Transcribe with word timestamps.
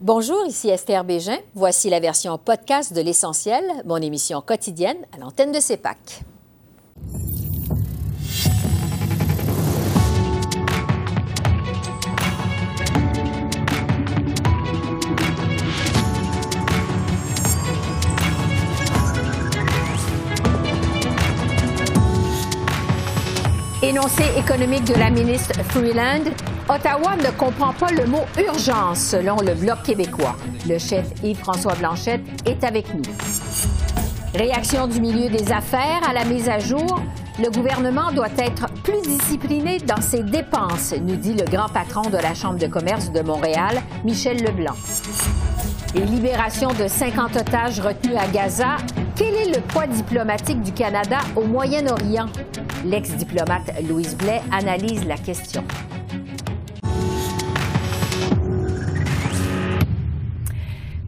Bonjour, 0.00 0.46
ici 0.46 0.68
Esther 0.68 1.02
Bégin. 1.02 1.38
Voici 1.56 1.90
la 1.90 1.98
version 1.98 2.38
podcast 2.38 2.92
de 2.92 3.00
L'Essentiel, 3.00 3.64
mon 3.84 3.96
émission 3.96 4.40
quotidienne 4.40 4.98
à 5.12 5.18
l'antenne 5.18 5.50
de 5.50 5.58
CEPAC. 5.58 6.22
Énoncé 23.82 24.22
économique 24.36 24.84
de 24.84 24.94
la 24.94 25.10
ministre 25.10 25.60
Freeland, 25.64 26.22
Ottawa 26.70 27.16
ne 27.16 27.30
comprend 27.30 27.72
pas 27.72 27.90
le 27.90 28.04
mot 28.04 28.26
urgence 28.46 28.98
selon 28.98 29.36
le 29.36 29.54
Bloc 29.54 29.82
québécois. 29.84 30.36
Le 30.68 30.76
chef 30.76 31.06
Yves-François 31.24 31.74
Blanchette 31.76 32.20
est 32.44 32.62
avec 32.62 32.92
nous. 32.94 33.00
Réaction 34.34 34.86
du 34.86 35.00
milieu 35.00 35.30
des 35.30 35.50
affaires 35.50 36.02
à 36.06 36.12
la 36.12 36.26
mise 36.26 36.46
à 36.50 36.58
jour. 36.58 37.00
Le 37.42 37.50
gouvernement 37.50 38.12
doit 38.12 38.28
être 38.36 38.66
plus 38.82 39.00
discipliné 39.00 39.78
dans 39.78 40.02
ses 40.02 40.22
dépenses, 40.22 40.92
nous 41.00 41.16
dit 41.16 41.32
le 41.32 41.44
grand 41.44 41.70
patron 41.70 42.02
de 42.10 42.18
la 42.18 42.34
Chambre 42.34 42.58
de 42.58 42.66
commerce 42.66 43.12
de 43.12 43.22
Montréal, 43.22 43.80
Michel 44.04 44.42
Leblanc. 44.44 44.76
Et 45.94 46.00
libération 46.00 46.68
de 46.74 46.86
50 46.86 47.34
otages 47.36 47.80
retenus 47.80 48.18
à 48.18 48.26
Gaza. 48.26 48.76
Quel 49.16 49.34
est 49.34 49.56
le 49.56 49.62
poids 49.62 49.86
diplomatique 49.86 50.60
du 50.60 50.72
Canada 50.72 51.20
au 51.34 51.44
Moyen-Orient? 51.44 52.26
L'ex-diplomate 52.84 53.72
Louise 53.88 54.14
Blais 54.16 54.42
analyse 54.52 55.06
la 55.06 55.16
question. 55.16 55.64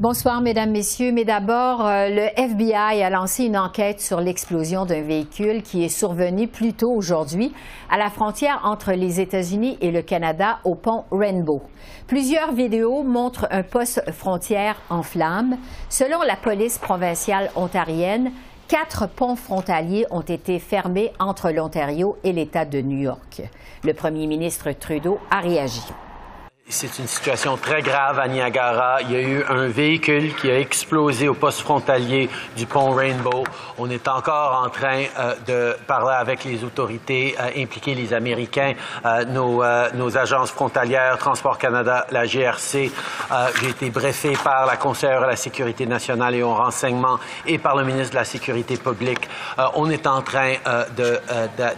Bonsoir, 0.01 0.41
Mesdames, 0.41 0.71
Messieurs. 0.71 1.13
Mais 1.13 1.27
d'abord, 1.27 1.87
euh, 1.87 2.09
le 2.09 2.23
FBI 2.35 3.03
a 3.03 3.11
lancé 3.11 3.45
une 3.45 3.59
enquête 3.59 4.01
sur 4.01 4.23
l'explosion 4.23 4.87
d'un 4.87 5.03
véhicule 5.03 5.63
qui 5.63 5.85
est 5.85 5.91
survenu 5.91 6.49
plus 6.49 6.73
tôt 6.73 6.91
aujourd'hui 6.91 7.53
à 7.91 7.99
la 7.99 8.09
frontière 8.09 8.63
entre 8.65 8.93
les 8.93 9.21
États-Unis 9.21 9.77
et 9.83 9.91
le 9.91 10.01
Canada 10.01 10.61
au 10.65 10.75
pont 10.75 11.05
Rainbow. 11.13 11.61
Plusieurs 12.07 12.53
vidéos 12.53 13.03
montrent 13.03 13.47
un 13.51 13.63
poste 13.63 14.11
frontière 14.11 14.77
en 14.89 15.03
flammes. 15.03 15.59
Selon 15.91 16.23
la 16.23 16.37
police 16.37 16.79
provinciale 16.79 17.51
ontarienne, 17.55 18.33
Quatre 18.69 19.09
ponts 19.09 19.35
frontaliers 19.35 20.07
ont 20.13 20.21
été 20.21 20.61
fermés 20.61 21.11
entre 21.19 21.51
l'Ontario 21.51 22.17
et 22.23 22.33
l'État 22.33 22.65
de 22.65 22.81
New 22.81 22.99
York. 22.99 23.43
Le 23.83 23.93
premier 23.95 24.29
ministre 24.29 24.71
Trudeau 24.71 25.19
a 25.29 25.41
réagi. 25.41 25.83
C'est 26.73 27.01
une 27.01 27.09
situation 27.09 27.57
très 27.57 27.83
grave 27.83 28.21
à 28.21 28.29
Niagara. 28.29 29.03
Il 29.03 29.11
y 29.11 29.17
a 29.17 29.21
eu 29.21 29.45
un 29.49 29.67
véhicule 29.67 30.37
qui 30.37 30.49
a 30.49 30.57
explosé 30.61 31.29
au 31.29 31.35
poste 31.35 31.63
frontalier 31.63 32.31
du 32.57 32.65
pont 32.65 32.93
Rainbow. 32.93 33.43
On 33.77 33.91
est 33.91 34.07
encore 34.07 34.63
en 34.65 34.71
train 34.71 35.03
euh, 35.19 35.35
de 35.49 35.77
parler 35.89 36.15
avec 36.17 36.45
les 36.45 36.63
autorités, 36.63 37.35
euh, 37.41 37.61
impliquer 37.61 37.97
les 37.97 38.15
Américains, 38.15 38.75
euh, 39.05 39.25
nos, 39.25 39.65
nos, 39.95 40.17
agences 40.17 40.53
frontalières, 40.53 41.19
Transport 41.19 41.59
Canada, 41.59 42.07
la 42.13 42.25
GRC. 42.25 42.93
J'ai 43.61 43.69
été 43.69 43.91
brefé 43.91 44.35
par 44.45 44.65
la 44.67 44.77
conseillère 44.77 45.25
à 45.25 45.27
la 45.27 45.37
sécurité 45.37 45.87
nationale 45.87 46.37
et 46.37 46.43
au 46.43 46.55
renseignement 46.55 47.19
et 47.47 47.59
par 47.59 47.75
le 47.77 47.85
ministre 47.85 48.11
de 48.11 48.19
la 48.19 48.25
Sécurité 48.25 48.77
publique. 48.77 49.29
on 49.75 49.91
est 49.91 50.07
en 50.07 50.23
train 50.23 50.55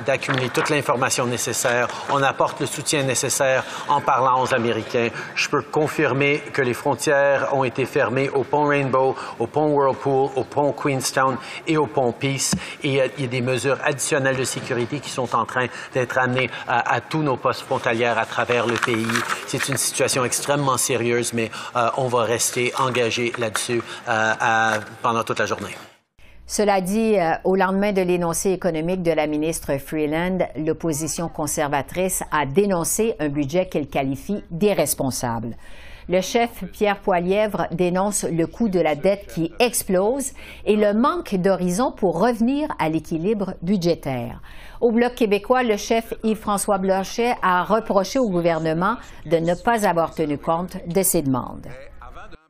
d'accumuler 0.07 0.51
toute 0.51 0.69
l'information 0.69 1.27
nécessaire. 1.27 1.89
On 2.11 2.23
apporte 2.23 2.61
le 2.61 2.67
soutien 2.67 3.03
nécessaire 3.05 3.65
en 3.89 4.01
parlant 4.01 4.43
aux 4.43 4.53
Américains 4.53 4.82
je 5.35 5.49
peux 5.49 5.63
confirmer 5.63 6.43
que 6.53 6.63
les 6.63 6.75
frontières 6.75 7.55
ont 7.55 7.65
été 7.65 7.85
fermées 7.87 8.29
au 8.31 8.45
pont 8.45 8.67
Rainbow, 8.67 9.17
au 9.39 9.47
pont 9.47 9.69
Whirlpool, 9.69 10.31
au 10.37 10.45
pont 10.45 10.73
Queenstown 10.73 11.37
et 11.67 11.77
au 11.77 11.87
pont 11.87 12.13
Peace. 12.13 12.55
Et 12.83 12.89
il 12.89 12.95
y 12.95 13.01
a 13.01 13.27
des 13.27 13.41
mesures 13.41 13.79
additionnelles 13.85 14.37
de 14.37 14.45
sécurité 14.45 15.01
qui 15.01 15.11
sont 15.11 15.35
en 15.35 15.45
train 15.45 15.67
d'être 15.93 16.19
amenées 16.19 16.51
à, 16.69 17.01
tous 17.01 17.23
nos 17.23 17.37
postes 17.37 17.63
frontalières 17.63 18.19
à 18.19 18.27
travers 18.27 18.67
le 18.67 18.75
pays. 18.75 19.07
C'est 19.47 19.69
une 19.69 19.77
situation 19.77 20.25
extrêmement 20.25 20.77
sérieuse, 20.77 21.33
mais 21.33 21.51
euh, 21.77 21.89
on 21.97 22.09
va 22.09 22.25
rester 22.25 22.73
engagé 22.79 23.33
là-dessus 23.39 23.83
euh, 24.09 24.79
pendant 25.03 25.25
toute 25.25 25.39
la 25.39 25.47
journée. 25.47 25.77
Cela 26.53 26.83
dit, 26.83 27.19
euh, 27.19 27.33
au 27.45 27.57
lendemain 27.57 27.93
de 27.93 28.03
l'énoncé 28.03 28.51
économique 28.51 29.03
de 29.03 29.11
la 29.11 29.27
ministre 29.27 29.79
Freeland, 29.79 30.41
l'opposition 30.55 31.31
conservatrice 31.31 32.23
a 32.31 32.45
dénoncé 32.45 33.15
un 33.21 33.31
budget 33.31 33.65
qu'elle 33.71 33.87
qualifie 33.87 34.45
d'irresponsable. 34.51 35.57
Le 36.11 36.21
chef 36.21 36.51
Pierre 36.71 36.99
Poilièvre 36.99 37.69
dénonce 37.71 38.25
le 38.25 38.47
coût 38.47 38.69
de 38.69 38.81
la 38.81 38.95
dette 38.95 39.33
qui 39.33 39.51
explose 39.61 40.33
et 40.67 40.77
le 40.77 40.93
manque 40.93 41.37
d'horizon 41.37 41.91
pour 41.91 42.21
revenir 42.21 42.69
à 42.79 42.91
l'équilibre 42.91 43.55
budgétaire. 43.63 44.43
Au 44.83 44.93
Bloc 44.93 45.15
québécois, 45.15 45.63
le 45.63 45.79
chef 45.79 46.13
Yves-François 46.23 46.77
Blanchet 46.77 47.35
a 47.41 47.65
reproché 47.65 48.19
au 48.19 48.29
gouvernement 48.29 48.97
de 49.25 49.39
ne 49.39 49.55
pas 49.55 49.89
avoir 49.89 50.15
tenu 50.15 50.37
compte 50.37 50.77
de 50.87 51.03
ses 51.03 51.23
demandes. 51.23 51.69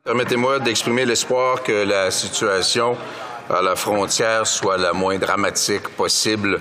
Permettez-moi 0.03 0.59
d'exprimer 0.59 1.05
l'espoir 1.05 1.63
que 1.63 1.85
la 1.85 2.11
situation 2.11 2.97
à 3.53 3.61
la 3.61 3.75
frontière 3.75 4.47
soit 4.47 4.77
la 4.77 4.93
moins 4.93 5.17
dramatique 5.17 5.89
possible, 5.89 6.59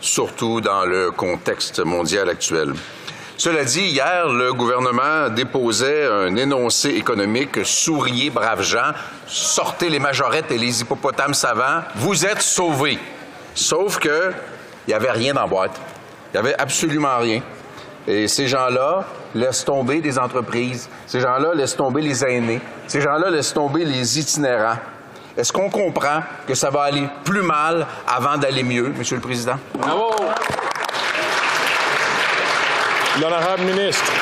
surtout 0.00 0.60
dans 0.60 0.84
le 0.84 1.10
contexte 1.10 1.80
mondial 1.80 2.28
actuel. 2.28 2.74
Cela 3.36 3.64
dit, 3.64 3.86
hier, 3.86 4.28
le 4.28 4.52
gouvernement 4.52 5.28
déposait 5.28 6.06
un 6.06 6.36
énoncé 6.36 6.90
économique 6.90 7.64
Souriez, 7.64 8.30
braves 8.30 8.62
gens, 8.62 8.92
sortez 9.26 9.88
les 9.88 9.98
majorettes 9.98 10.52
et 10.52 10.58
les 10.58 10.82
hippopotames 10.82 11.34
savants, 11.34 11.82
vous 11.96 12.24
êtes 12.24 12.42
sauvés. 12.42 12.98
Sauf 13.54 13.98
que 13.98 14.32
il 14.86 14.90
n'y 14.90 14.94
avait 14.94 15.10
rien 15.10 15.34
dans 15.34 15.48
boîte. 15.48 15.80
Il 16.32 16.40
n'y 16.40 16.46
avait 16.46 16.60
absolument 16.60 17.18
rien. 17.18 17.40
Et 18.06 18.28
ces 18.28 18.46
gens-là 18.46 19.04
laissent 19.34 19.64
tomber 19.64 20.00
des 20.00 20.18
entreprises. 20.18 20.88
Ces 21.06 21.20
gens-là 21.20 21.54
laissent 21.54 21.76
tomber 21.76 22.02
les 22.02 22.24
aînés. 22.24 22.60
Ces 22.86 23.00
gens-là 23.00 23.30
laissent 23.30 23.54
tomber 23.54 23.84
les 23.84 24.18
itinérants. 24.18 24.78
Est-ce 25.36 25.52
qu'on 25.52 25.68
comprend 25.68 26.22
que 26.46 26.54
ça 26.54 26.70
va 26.70 26.82
aller 26.82 27.08
plus 27.24 27.42
mal 27.42 27.86
avant 28.06 28.36
d'aller 28.36 28.62
mieux, 28.62 28.92
Monsieur 28.96 29.16
le 29.16 29.22
Président? 29.22 29.56
Bravo! 29.74 30.14
L'honorable 33.20 33.62
ministre. 33.62 34.12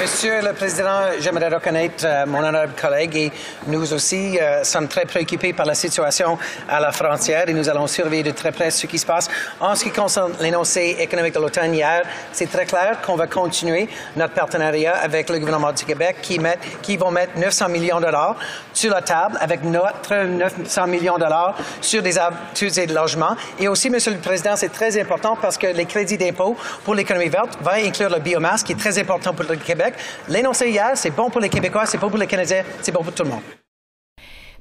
Monsieur 0.00 0.42
le 0.42 0.52
Président, 0.52 1.12
j'aimerais 1.20 1.48
reconnaître 1.48 2.04
euh, 2.04 2.26
mon 2.26 2.38
honorable 2.38 2.72
collègue 2.80 3.14
et 3.16 3.32
nous 3.68 3.92
aussi 3.92 4.36
euh, 4.40 4.64
sommes 4.64 4.88
très 4.88 5.04
préoccupés 5.04 5.52
par 5.52 5.66
la 5.66 5.74
situation 5.74 6.36
à 6.68 6.80
la 6.80 6.90
frontière 6.90 7.48
et 7.48 7.52
nous 7.52 7.68
allons 7.68 7.86
surveiller 7.86 8.24
de 8.24 8.32
très 8.32 8.50
près 8.50 8.72
ce 8.72 8.88
qui 8.88 8.98
se 8.98 9.06
passe. 9.06 9.30
En 9.60 9.76
ce 9.76 9.84
qui 9.84 9.92
concerne 9.92 10.32
l'énoncé 10.40 10.96
économique 10.98 11.34
de 11.34 11.38
l'automne 11.38 11.72
hier, 11.72 12.02
c'est 12.32 12.50
très 12.50 12.66
clair 12.66 13.00
qu'on 13.02 13.14
va 13.14 13.28
continuer 13.28 13.88
notre 14.16 14.34
partenariat 14.34 14.96
avec 14.96 15.30
le 15.30 15.38
gouvernement 15.38 15.72
du 15.72 15.84
Québec 15.84 16.16
qui, 16.20 16.40
met, 16.40 16.58
qui 16.82 16.96
vont 16.96 17.12
mettre 17.12 17.38
900 17.38 17.68
millions 17.68 18.00
de 18.00 18.06
dollars 18.06 18.36
sur 18.72 18.92
la 18.92 19.00
table 19.00 19.38
avec 19.40 19.62
notre 19.62 20.12
900 20.12 20.88
millions 20.88 21.14
de 21.14 21.20
dollars 21.20 21.54
sur 21.80 22.02
des 22.02 22.18
habitudes 22.18 22.76
et 22.78 22.86
de 22.88 22.94
logement. 22.94 23.36
Et 23.60 23.68
aussi, 23.68 23.90
Monsieur 23.90 24.10
le 24.10 24.18
Président, 24.18 24.56
c'est 24.56 24.72
très 24.72 25.00
important 25.00 25.38
parce 25.40 25.56
que 25.56 25.68
les 25.68 25.86
crédits 25.86 26.18
d'impôt 26.18 26.56
pour 26.82 26.96
l'économie 26.96 27.28
verte 27.28 27.56
vont 27.62 27.70
inclure 27.70 28.10
le 28.10 28.18
biomasse 28.18 28.64
qui 28.64 28.72
est 28.72 28.78
très 28.78 28.98
important 28.98 29.32
pour 29.32 29.44
le 29.48 29.54
Québec 29.56 29.83
L'énoncé 30.28 30.70
hier, 30.70 30.92
c'est 30.94 31.10
bon 31.10 31.30
pour 31.30 31.40
les 31.40 31.48
Québécois, 31.48 31.86
c'est 31.86 31.98
bon 31.98 32.08
pour 32.08 32.18
les 32.18 32.26
Canadiens, 32.26 32.62
c'est 32.80 32.92
bon 32.92 33.02
pour 33.02 33.12
tout 33.12 33.24
le 33.24 33.30
monde. 33.30 33.42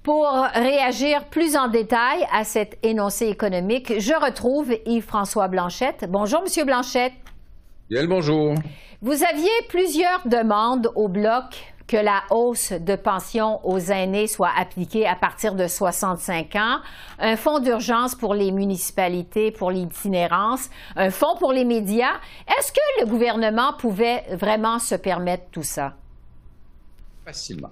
Pour 0.03 0.27
réagir 0.53 1.25
plus 1.29 1.55
en 1.55 1.69
détail 1.69 2.27
à 2.31 2.43
cet 2.43 2.77
énoncé 2.83 3.27
économique, 3.27 3.99
je 3.99 4.13
retrouve 4.13 4.73
Yves-François 4.85 5.47
Blanchette. 5.47 6.05
Bonjour, 6.09 6.41
Monsieur 6.41 6.65
Blanchette. 6.65 7.13
Bien, 7.89 8.05
bonjour. 8.05 8.55
Vous 9.01 9.23
aviez 9.23 9.49
plusieurs 9.69 10.21
demandes 10.25 10.89
au 10.95 11.07
Bloc 11.07 11.72
que 11.87 11.97
la 11.97 12.23
hausse 12.29 12.71
de 12.71 12.95
pension 12.95 13.65
aux 13.65 13.79
aînés 13.79 14.27
soit 14.27 14.51
appliquée 14.57 15.05
à 15.05 15.15
partir 15.15 15.55
de 15.55 15.67
65 15.67 16.55
ans, 16.55 16.79
un 17.19 17.35
fonds 17.35 17.59
d'urgence 17.59 18.15
pour 18.15 18.33
les 18.33 18.51
municipalités 18.51 19.51
pour 19.51 19.71
l'itinérance, 19.71 20.69
un 20.95 21.11
fonds 21.11 21.35
pour 21.37 21.51
les 21.53 21.65
médias. 21.65 22.19
Est-ce 22.47 22.71
que 22.71 23.01
le 23.01 23.05
gouvernement 23.05 23.73
pouvait 23.73 24.23
vraiment 24.31 24.79
se 24.79 24.95
permettre 24.95 25.45
tout 25.51 25.63
ça? 25.63 25.95
Facilement. 27.25 27.71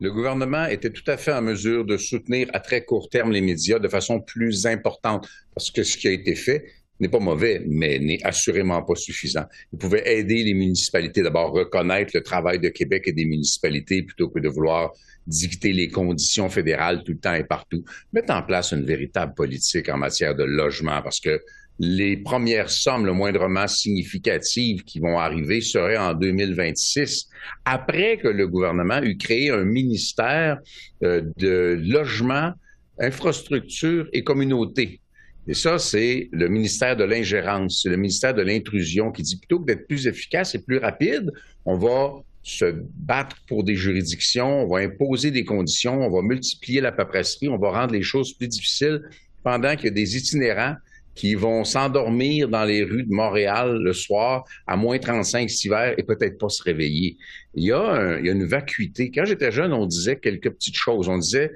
Le 0.00 0.12
gouvernement 0.12 0.66
était 0.66 0.90
tout 0.90 1.10
à 1.10 1.16
fait 1.16 1.32
en 1.32 1.40
mesure 1.40 1.86
de 1.86 1.96
soutenir 1.96 2.48
à 2.52 2.60
très 2.60 2.84
court 2.84 3.08
terme 3.08 3.32
les 3.32 3.40
médias 3.40 3.78
de 3.78 3.88
façon 3.88 4.20
plus 4.20 4.66
importante 4.66 5.26
parce 5.54 5.70
que 5.70 5.82
ce 5.82 5.96
qui 5.96 6.08
a 6.08 6.10
été 6.10 6.34
fait, 6.34 6.66
n'est 7.00 7.08
pas 7.08 7.18
mauvais, 7.18 7.62
mais 7.66 7.98
n'est 7.98 8.22
assurément 8.22 8.82
pas 8.82 8.94
suffisant. 8.94 9.44
Il 9.72 9.78
pouvait 9.78 10.18
aider 10.18 10.42
les 10.42 10.54
municipalités, 10.54 11.22
d'abord 11.22 11.52
reconnaître 11.52 12.12
le 12.14 12.22
travail 12.22 12.58
de 12.58 12.68
Québec 12.68 13.04
et 13.06 13.12
des 13.12 13.24
municipalités 13.24 14.02
plutôt 14.02 14.28
que 14.28 14.40
de 14.40 14.48
vouloir 14.48 14.92
dicter 15.26 15.72
les 15.72 15.88
conditions 15.88 16.48
fédérales 16.48 17.02
tout 17.04 17.12
le 17.12 17.18
temps 17.18 17.34
et 17.34 17.44
partout. 17.44 17.84
Mettre 18.12 18.32
en 18.32 18.42
place 18.42 18.72
une 18.72 18.84
véritable 18.84 19.34
politique 19.34 19.88
en 19.88 19.98
matière 19.98 20.34
de 20.34 20.44
logement 20.44 21.02
parce 21.02 21.20
que 21.20 21.40
les 21.78 22.16
premières 22.16 22.70
sommes 22.70 23.04
le 23.04 23.12
moindrement 23.12 23.68
significatives 23.68 24.82
qui 24.84 24.98
vont 24.98 25.18
arriver 25.18 25.60
seraient 25.60 25.98
en 25.98 26.14
2026, 26.14 27.28
après 27.64 28.16
que 28.16 28.28
le 28.28 28.48
gouvernement 28.48 29.02
eut 29.02 29.18
créé 29.18 29.50
un 29.50 29.64
ministère 29.64 30.58
euh, 31.02 31.22
de 31.36 31.78
logement, 31.82 32.52
infrastructure 32.98 34.08
et 34.14 34.24
communauté. 34.24 35.00
Et 35.48 35.54
ça, 35.54 35.78
c'est 35.78 36.28
le 36.32 36.48
ministère 36.48 36.96
de 36.96 37.04
l'ingérence, 37.04 37.80
c'est 37.82 37.88
le 37.88 37.96
ministère 37.96 38.34
de 38.34 38.42
l'intrusion 38.42 39.12
qui 39.12 39.22
dit 39.22 39.36
plutôt 39.36 39.60
que 39.60 39.66
d'être 39.66 39.86
plus 39.86 40.06
efficace 40.06 40.54
et 40.54 40.62
plus 40.62 40.78
rapide, 40.78 41.32
on 41.64 41.78
va 41.78 42.14
se 42.42 42.64
battre 42.94 43.36
pour 43.48 43.64
des 43.64 43.74
juridictions, 43.74 44.62
on 44.62 44.68
va 44.68 44.78
imposer 44.78 45.30
des 45.30 45.44
conditions, 45.44 46.00
on 46.00 46.10
va 46.10 46.22
multiplier 46.22 46.80
la 46.80 46.92
paperasserie, 46.92 47.48
on 47.48 47.58
va 47.58 47.70
rendre 47.70 47.92
les 47.92 48.02
choses 48.02 48.32
plus 48.32 48.48
difficiles 48.48 49.02
pendant 49.42 49.74
qu'il 49.76 49.86
y 49.86 49.88
a 49.88 49.94
des 49.94 50.16
itinérants 50.16 50.76
qui 51.16 51.34
vont 51.34 51.64
s'endormir 51.64 52.48
dans 52.48 52.64
les 52.64 52.84
rues 52.84 53.04
de 53.04 53.12
Montréal 53.12 53.78
le 53.82 53.92
soir 53.92 54.44
à 54.66 54.76
moins 54.76 54.98
35 54.98 55.48
cet 55.48 55.72
et 55.98 56.02
peut-être 56.02 56.38
pas 56.38 56.48
se 56.48 56.62
réveiller. 56.62 57.16
Il 57.54 57.64
y, 57.64 57.72
a 57.72 58.18
il 58.20 58.26
y 58.26 58.28
a 58.28 58.32
une 58.32 58.44
vacuité. 58.44 59.10
Quand 59.10 59.24
j'étais 59.24 59.50
jeune, 59.50 59.72
on 59.72 59.86
disait 59.86 60.16
quelques 60.16 60.50
petites 60.50 60.76
choses. 60.76 61.08
On 61.08 61.18
disait, 61.18 61.50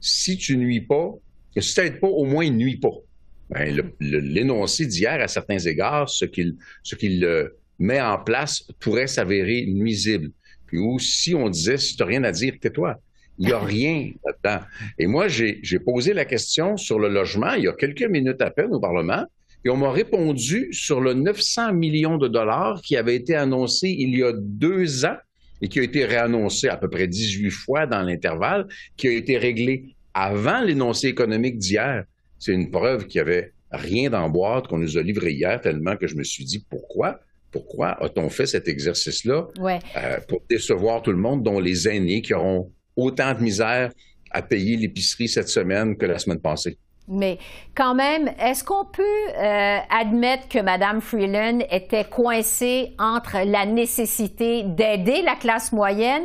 si 0.00 0.36
tu 0.36 0.56
nuis 0.56 0.80
pas, 0.80 1.12
si 1.56 1.74
tu 1.74 1.80
n'aides 1.80 2.00
pas, 2.00 2.08
au 2.08 2.24
moins 2.24 2.50
nuis 2.50 2.76
pas. 2.76 2.90
Ben, 3.50 3.92
l'énoncé 4.00 4.86
d'hier, 4.86 5.20
à 5.20 5.28
certains 5.28 5.58
égards, 5.58 6.08
ce 6.08 6.24
qu'il 6.24 6.56
ce 6.82 6.94
qu'il 6.94 7.24
euh, 7.24 7.48
met 7.78 8.00
en 8.00 8.18
place 8.18 8.64
pourrait 8.80 9.06
s'avérer 9.06 9.66
nuisible. 9.66 10.30
Puis 10.66 10.78
ou 10.78 10.98
si 10.98 11.34
on 11.34 11.48
disait, 11.48 11.76
si 11.76 11.96
tu 11.96 12.02
n'as 12.02 12.08
rien 12.08 12.24
à 12.24 12.32
dire, 12.32 12.54
tais-toi. 12.60 12.98
Il 13.38 13.46
n'y 13.46 13.52
a 13.52 13.58
rien 13.58 14.12
là-dedans. 14.24 14.64
Et 14.98 15.06
moi, 15.08 15.26
j'ai 15.26 15.78
posé 15.84 16.14
la 16.14 16.24
question 16.24 16.76
sur 16.76 17.00
le 17.00 17.08
logement 17.08 17.54
il 17.54 17.64
y 17.64 17.68
a 17.68 17.72
quelques 17.72 18.04
minutes 18.04 18.40
à 18.40 18.50
peine 18.50 18.72
au 18.72 18.78
Parlement, 18.78 19.24
et 19.64 19.70
on 19.70 19.76
m'a 19.76 19.90
répondu 19.90 20.68
sur 20.72 21.00
le 21.00 21.14
900 21.14 21.72
millions 21.72 22.18
de 22.18 22.28
dollars 22.28 22.80
qui 22.82 22.96
avait 22.96 23.16
été 23.16 23.34
annoncé 23.34 23.88
il 23.88 24.16
y 24.16 24.22
a 24.22 24.32
deux 24.34 25.04
ans 25.04 25.16
et 25.62 25.68
qui 25.68 25.80
a 25.80 25.82
été 25.82 26.04
réannoncé 26.04 26.68
à 26.68 26.76
peu 26.76 26.88
près 26.90 27.08
18 27.08 27.50
fois 27.50 27.86
dans 27.86 28.02
l'intervalle, 28.02 28.66
qui 28.96 29.08
a 29.08 29.12
été 29.12 29.38
réglé 29.38 29.94
avant 30.12 30.60
l'énoncé 30.60 31.08
économique 31.08 31.56
d'hier. 31.58 32.04
C'est 32.38 32.52
une 32.52 32.70
preuve 32.70 33.06
qu'il 33.06 33.22
n'y 33.22 33.28
avait 33.30 33.52
rien 33.70 34.10
dans 34.10 34.28
boîte 34.28 34.68
qu'on 34.68 34.78
nous 34.78 34.98
a 34.98 35.02
livré 35.02 35.32
hier, 35.32 35.60
tellement 35.60 35.96
que 35.96 36.06
je 36.06 36.16
me 36.16 36.24
suis 36.24 36.44
dit 36.44 36.64
pourquoi? 36.68 37.20
Pourquoi 37.50 38.02
a-t-on 38.02 38.28
fait 38.30 38.46
cet 38.46 38.66
exercice-là? 38.68 39.46
Euh, 39.58 40.18
pour 40.28 40.42
décevoir 40.48 41.02
tout 41.02 41.12
le 41.12 41.18
monde, 41.18 41.42
dont 41.42 41.60
les 41.60 41.88
aînés 41.88 42.20
qui 42.20 42.34
auront 42.34 42.72
autant 42.96 43.32
de 43.34 43.40
misère 43.40 43.92
à 44.30 44.42
payer 44.42 44.76
l'épicerie 44.76 45.28
cette 45.28 45.48
semaine 45.48 45.96
que 45.96 46.06
la 46.06 46.18
semaine 46.18 46.40
passée? 46.40 46.78
Mais 47.06 47.38
quand 47.74 47.94
même, 47.94 48.30
est-ce 48.40 48.64
qu'on 48.64 48.86
peut 48.86 49.02
euh, 49.02 49.78
admettre 49.90 50.48
que 50.48 50.58
Mme 50.58 51.02
Freeland 51.02 51.60
était 51.70 52.04
coincée 52.04 52.94
entre 52.98 53.44
la 53.44 53.66
nécessité 53.66 54.62
d'aider 54.62 55.20
la 55.22 55.36
classe 55.36 55.70
moyenne 55.72 56.24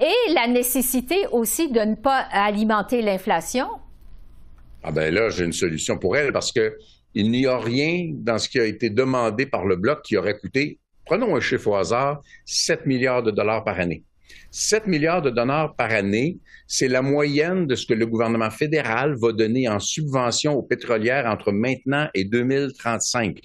et 0.00 0.32
la 0.32 0.46
nécessité 0.46 1.26
aussi 1.30 1.70
de 1.70 1.80
ne 1.80 1.94
pas 1.94 2.24
alimenter 2.32 3.02
l'inflation? 3.02 3.66
Ah 4.86 4.92
ben 4.92 5.12
là, 5.12 5.30
j'ai 5.30 5.44
une 5.44 5.52
solution 5.54 5.98
pour 5.98 6.14
elle 6.16 6.30
parce 6.30 6.52
que 6.52 6.76
il 7.14 7.30
n'y 7.30 7.46
a 7.46 7.58
rien 7.58 8.10
dans 8.12 8.38
ce 8.38 8.48
qui 8.48 8.60
a 8.60 8.64
été 8.64 8.90
demandé 8.90 9.46
par 9.46 9.64
le 9.64 9.76
Bloc 9.76 10.02
qui 10.02 10.16
aurait 10.16 10.36
coûté, 10.36 10.78
prenons 11.06 11.34
un 11.34 11.40
chiffre 11.40 11.68
au 11.68 11.74
hasard, 11.76 12.20
7 12.44 12.84
milliards 12.84 13.22
de 13.22 13.30
dollars 13.30 13.64
par 13.64 13.80
année. 13.80 14.02
7 14.50 14.86
milliards 14.86 15.22
de 15.22 15.30
dollars 15.30 15.74
par 15.74 15.90
année, 15.90 16.38
c'est 16.66 16.88
la 16.88 17.02
moyenne 17.02 17.66
de 17.66 17.74
ce 17.76 17.86
que 17.86 17.94
le 17.94 18.06
gouvernement 18.06 18.50
fédéral 18.50 19.14
va 19.14 19.32
donner 19.32 19.68
en 19.68 19.78
subvention 19.78 20.54
aux 20.54 20.62
pétrolières 20.62 21.26
entre 21.26 21.50
maintenant 21.50 22.08
et 22.12 22.24
2035. 22.24 23.40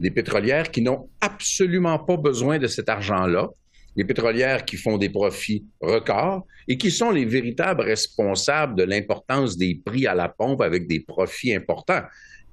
Les 0.00 0.10
pétrolières 0.10 0.70
qui 0.70 0.82
n'ont 0.82 1.08
absolument 1.20 1.98
pas 1.98 2.16
besoin 2.16 2.58
de 2.58 2.66
cet 2.66 2.88
argent-là, 2.88 3.48
les 3.96 4.04
pétrolières 4.04 4.64
qui 4.64 4.76
font 4.76 4.98
des 4.98 5.08
profits 5.08 5.64
records 5.80 6.46
et 6.68 6.76
qui 6.78 6.90
sont 6.90 7.10
les 7.10 7.24
véritables 7.24 7.82
responsables 7.82 8.74
de 8.76 8.82
l'importance 8.82 9.56
des 9.56 9.80
prix 9.84 10.06
à 10.06 10.14
la 10.14 10.28
pompe 10.28 10.62
avec 10.62 10.86
des 10.86 11.00
profits 11.00 11.54
importants 11.54 12.02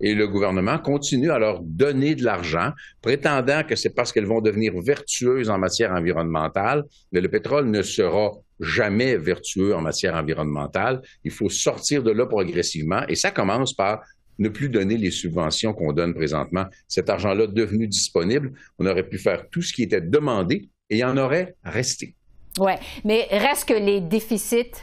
et 0.02 0.16
le 0.16 0.28
gouvernement 0.28 0.80
continue 0.80 1.32
à 1.32 1.40
leur 1.40 1.62
donner 1.62 2.16
de 2.16 2.24
l'argent, 2.24 2.72
prétendant 3.02 3.64
que 3.64 3.76
c'est 3.76 3.92
parce 3.92 4.12
qu'elles 4.12 4.26
vont 4.26 4.42
devenir 4.42 4.74
vertueuses 4.82 5.50
en 5.50 5.58
matière 5.58 5.92
environnementale, 5.92 6.84
mais 7.12 7.22
le 7.22 7.30
pétrole 7.30 7.70
ne 7.70 7.82
sera 7.82 8.32
jamais 8.60 9.18
vertueux 9.18 9.76
en 9.76 9.82
matière 9.82 10.16
environnementale. 10.16 11.02
Il 11.24 11.32
faut 11.32 11.50
sortir 11.50 12.04
de 12.04 12.12
là 12.12 12.26
progressivement 12.26 13.04
et 13.08 13.16
ça 13.16 13.32
commence 13.32 13.74
par 13.74 14.02
ne 14.40 14.50
plus 14.50 14.70
donner 14.70 14.98
les 14.98 15.12
subventions 15.12 15.74
qu'on 15.74 15.94
donne 15.94 16.16
présentement. 16.16 16.66
Cet 16.88 17.10
argent-là 17.10 17.46
devenu 17.46 17.88
disponible, 17.88 18.54
on 18.80 18.88
aurait 18.88 19.08
pu 19.08 19.20
faire 19.20 19.48
tout 19.50 19.62
ce 19.62 19.72
qui 19.72 19.84
était 19.84 20.02
demandé 20.02 20.70
et 20.92 20.96
il 20.96 21.00
y 21.00 21.04
en 21.04 21.18
aurait 21.18 21.56
resté. 21.64 22.16
Oui, 22.60 22.74
mais 23.06 23.28
reste 23.32 23.70
que 23.70 23.74
les 23.74 24.02
déficits 24.02 24.74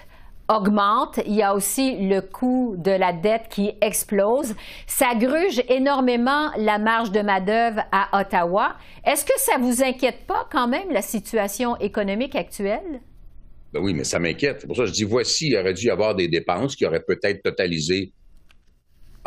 augmente. 0.49 1.21
Il 1.27 1.35
y 1.35 1.43
a 1.43 1.55
aussi 1.55 1.97
le 2.09 2.21
coût 2.23 2.75
de 2.79 2.91
la 2.91 3.13
dette 3.13 3.49
qui 3.51 3.73
explose. 3.83 4.55
Ça 4.87 5.15
gruge 5.15 5.63
énormément 5.69 6.51
la 6.57 6.79
marge 6.79 7.13
de 7.13 7.21
main-d'œuvre 7.21 7.83
à 7.93 8.19
Ottawa. 8.19 8.77
Est-ce 9.05 9.25
que 9.25 9.39
ça 9.39 9.59
vous 9.61 9.83
inquiète 9.83 10.27
pas 10.27 10.49
quand 10.51 10.67
même 10.67 10.91
la 10.91 11.03
situation 11.03 11.77
économique 11.77 12.35
actuelle? 12.35 13.03
Ben 13.75 13.81
oui, 13.83 13.93
mais 13.93 14.05
ça 14.05 14.19
m'inquiète. 14.19 14.67
Pour 14.67 14.77
ça, 14.77 14.87
je 14.87 14.93
dis 14.93 15.05
voici, 15.05 15.49
il 15.49 15.57
aurait 15.59 15.75
dû 15.75 15.89
y 15.89 15.91
avoir 15.91 16.15
des 16.15 16.29
dépenses 16.29 16.75
qui 16.75 16.87
auraient 16.87 17.05
peut-être 17.07 17.43
totalisé 17.43 18.13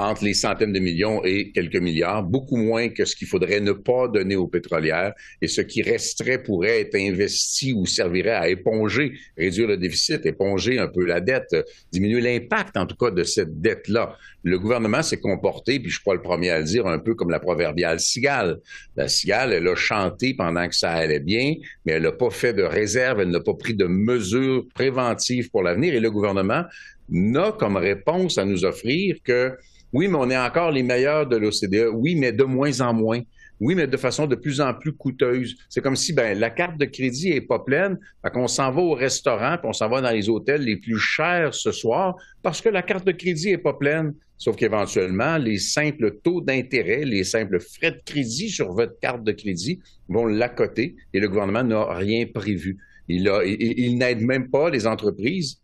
entre 0.02 0.24
les 0.24 0.34
centaines 0.34 0.74
de 0.74 0.80
millions 0.80 1.24
et 1.24 1.52
quelques 1.52 1.78
milliards, 1.78 2.24
beaucoup 2.24 2.58
moins 2.58 2.90
que 2.90 3.06
ce 3.06 3.16
qu'il 3.16 3.28
faudrait 3.28 3.60
ne 3.60 3.72
pas 3.72 4.08
donner 4.08 4.36
aux 4.36 4.48
pétrolières 4.48 5.14
et 5.42 5.48
ce 5.48 5.62
qui 5.62 5.82
resterait 5.82 6.42
pourrait 6.42 6.82
être 6.82 6.96
investi 6.96 7.74
ou 7.74 7.86
servirait 7.86 8.32
à 8.32 8.50
éponger, 8.50 9.14
réduire 9.38 9.68
le 9.68 9.78
déficit, 9.78 10.26
éponger 10.26 10.80
un 10.80 10.88
peu 10.88 11.06
la 11.06 11.22
dette, 11.22 11.56
diminuer 11.92 12.22
l'impact 12.22 12.78
en 12.78 12.86
tout 12.86 12.96
cas 12.96 13.12
de 13.12 13.24
cette 13.24 13.62
dette-là. 13.62 14.18
Le 14.44 14.58
gouvernement 14.58 15.04
s'est 15.04 15.20
comporté, 15.20 15.80
puis 15.80 15.90
je 15.90 15.96
suis 15.96 16.04
pas 16.04 16.16
le 16.16 16.22
premier 16.22 16.50
à 16.50 16.60
le 16.60 16.66
dire, 16.66 16.88
un 16.88 16.98
peu 16.98 17.14
comme 17.14 17.30
la 17.30 17.40
proverbiale 17.40 18.00
cigale. 18.00 18.60
La 18.96 19.08
cigale, 19.08 19.54
elle 19.54 19.68
a 19.68 19.76
chanté 19.76 20.34
pendant 20.34 20.68
que 20.68 20.76
ça 20.76 20.92
allait 20.92 21.20
bien, 21.20 21.54
mais 21.86 21.94
elle 21.94 22.04
n'a 22.04 22.12
pas 22.12 22.32
fait 22.32 22.54
de 22.54 22.64
réserve, 22.64 23.20
elle 23.22 23.30
n'a 23.30 23.40
pas 23.40 23.54
pris 23.54 23.76
de 23.76 23.86
mesures 23.86 24.66
préventives 24.74 25.52
pour 25.52 25.62
l'avenir 25.62 25.94
et 25.94 26.00
le 26.00 26.10
gouvernement 26.10 26.64
n'a 27.10 27.52
comme 27.52 27.78
réponse 27.78 28.38
à 28.38 28.46
nous 28.46 28.66
offrir 28.66 29.18
que 29.24 29.56
oui, 29.94 30.08
mais 30.08 30.18
on 30.18 30.30
est 30.30 30.38
encore 30.38 30.72
les 30.72 30.84
meilleurs 30.84 31.28
de 31.28 31.38
l'OCDE. 31.38 31.90
Oui, 31.94 32.16
mais 32.16 32.32
de 32.32 32.44
moins 32.44 32.82
en 32.82 32.94
moins. 32.94 33.22
Oui, 33.60 33.76
mais 33.76 33.86
de 33.86 33.98
façon 33.98 34.26
de 34.26 34.36
plus 34.36 34.60
en 34.60 34.74
plus 34.74 34.94
coûteuse. 34.94 35.56
C'est 35.70 35.82
comme 35.82 35.96
si 35.96 36.14
ben, 36.14 36.38
la 36.40 36.50
carte 36.50 36.80
de 36.80 36.86
crédit 36.86 37.30
est 37.30 37.42
pas 37.42 37.60
pleine, 37.60 38.00
qu'on 38.34 38.48
s'en 38.48 38.72
va 38.72 38.82
au 38.82 38.94
restaurant, 38.94 39.58
puis 39.58 39.70
on 39.70 39.74
s'en 39.74 39.88
va 39.88 40.02
dans 40.02 40.10
les 40.10 40.30
hôtels 40.30 40.64
les 40.64 40.78
plus 40.78 40.98
chers 40.98 41.54
ce 41.54 41.72
soir 41.72 42.16
parce 42.42 42.60
que 42.60 42.70
la 42.70 42.82
carte 42.82 43.06
de 43.06 43.12
crédit 43.12 43.50
est 43.50 43.60
pas 43.60 43.74
pleine. 43.74 44.16
Sauf 44.40 44.56
qu'éventuellement, 44.56 45.38
les 45.38 45.60
simples 45.60 46.18
taux 46.24 46.42
d'intérêt, 46.42 47.06
les 47.06 47.24
simples 47.24 47.60
frais 47.60 47.92
de 47.92 48.02
crédit 48.04 48.50
sur 48.50 48.74
votre 48.74 48.98
carte 49.00 49.24
de 49.24 49.32
crédit 49.32 49.80
vont 50.10 50.26
l'accoter 50.26 50.96
et 51.14 51.20
le 51.20 51.28
gouvernement 51.28 51.64
n'a 51.64 51.94
rien 51.94 52.26
prévu. 52.26 52.80
Il, 53.08 53.32
il 53.46 54.00
n'aide 54.00 54.22
même 54.22 54.50
pas 54.50 54.72
les 54.72 54.88
entreprises 54.88 55.62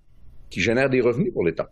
qui 0.51 0.62
génèrent 0.62 0.91
des 0.91 1.01
revenus 1.01 1.34
pour 1.34 1.43
l'État. 1.43 1.72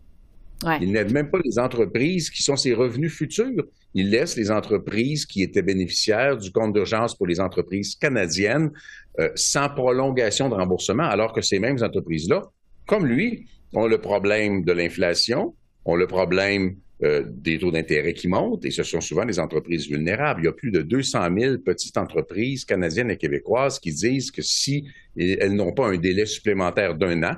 Il 0.80 0.92
n'aide 0.92 1.12
même 1.12 1.30
pas 1.30 1.38
les 1.44 1.58
entreprises 1.58 2.30
qui 2.30 2.42
sont 2.42 2.56
ses 2.56 2.72
revenus 2.72 3.12
futurs. 3.12 3.64
Il 3.94 4.10
laisse 4.10 4.36
les 4.36 4.50
entreprises 4.50 5.26
qui 5.26 5.42
étaient 5.42 5.62
bénéficiaires 5.62 6.36
du 6.36 6.50
compte 6.50 6.72
d'urgence 6.72 7.14
pour 7.14 7.26
les 7.26 7.40
entreprises 7.40 7.94
canadiennes 7.94 8.70
euh, 9.18 9.28
sans 9.34 9.68
prolongation 9.68 10.48
de 10.48 10.54
remboursement, 10.54 11.04
alors 11.04 11.32
que 11.32 11.42
ces 11.42 11.58
mêmes 11.58 11.82
entreprises-là, 11.82 12.42
comme 12.86 13.06
lui, 13.06 13.46
ont 13.74 13.86
le 13.86 13.98
problème 13.98 14.64
de 14.64 14.72
l'inflation, 14.72 15.54
ont 15.84 15.96
le 15.96 16.06
problème 16.06 16.76
euh, 17.02 17.24
des 17.26 17.58
taux 17.58 17.70
d'intérêt 17.70 18.14
qui 18.14 18.26
montent, 18.26 18.64
et 18.64 18.70
ce 18.70 18.82
sont 18.82 19.02
souvent 19.02 19.26
des 19.26 19.38
entreprises 19.38 19.86
vulnérables. 19.86 20.40
Il 20.42 20.44
y 20.46 20.48
a 20.48 20.52
plus 20.52 20.70
de 20.70 20.80
200 20.80 21.28
000 21.38 21.58
petites 21.58 21.98
entreprises 21.98 22.64
canadiennes 22.64 23.10
et 23.10 23.18
québécoises 23.18 23.78
qui 23.78 23.92
disent 23.92 24.30
que 24.30 24.40
si 24.40 24.86
elles 25.18 25.54
n'ont 25.54 25.72
pas 25.72 25.88
un 25.88 25.98
délai 25.98 26.24
supplémentaire 26.24 26.94
d'un 26.94 27.22
an, 27.22 27.36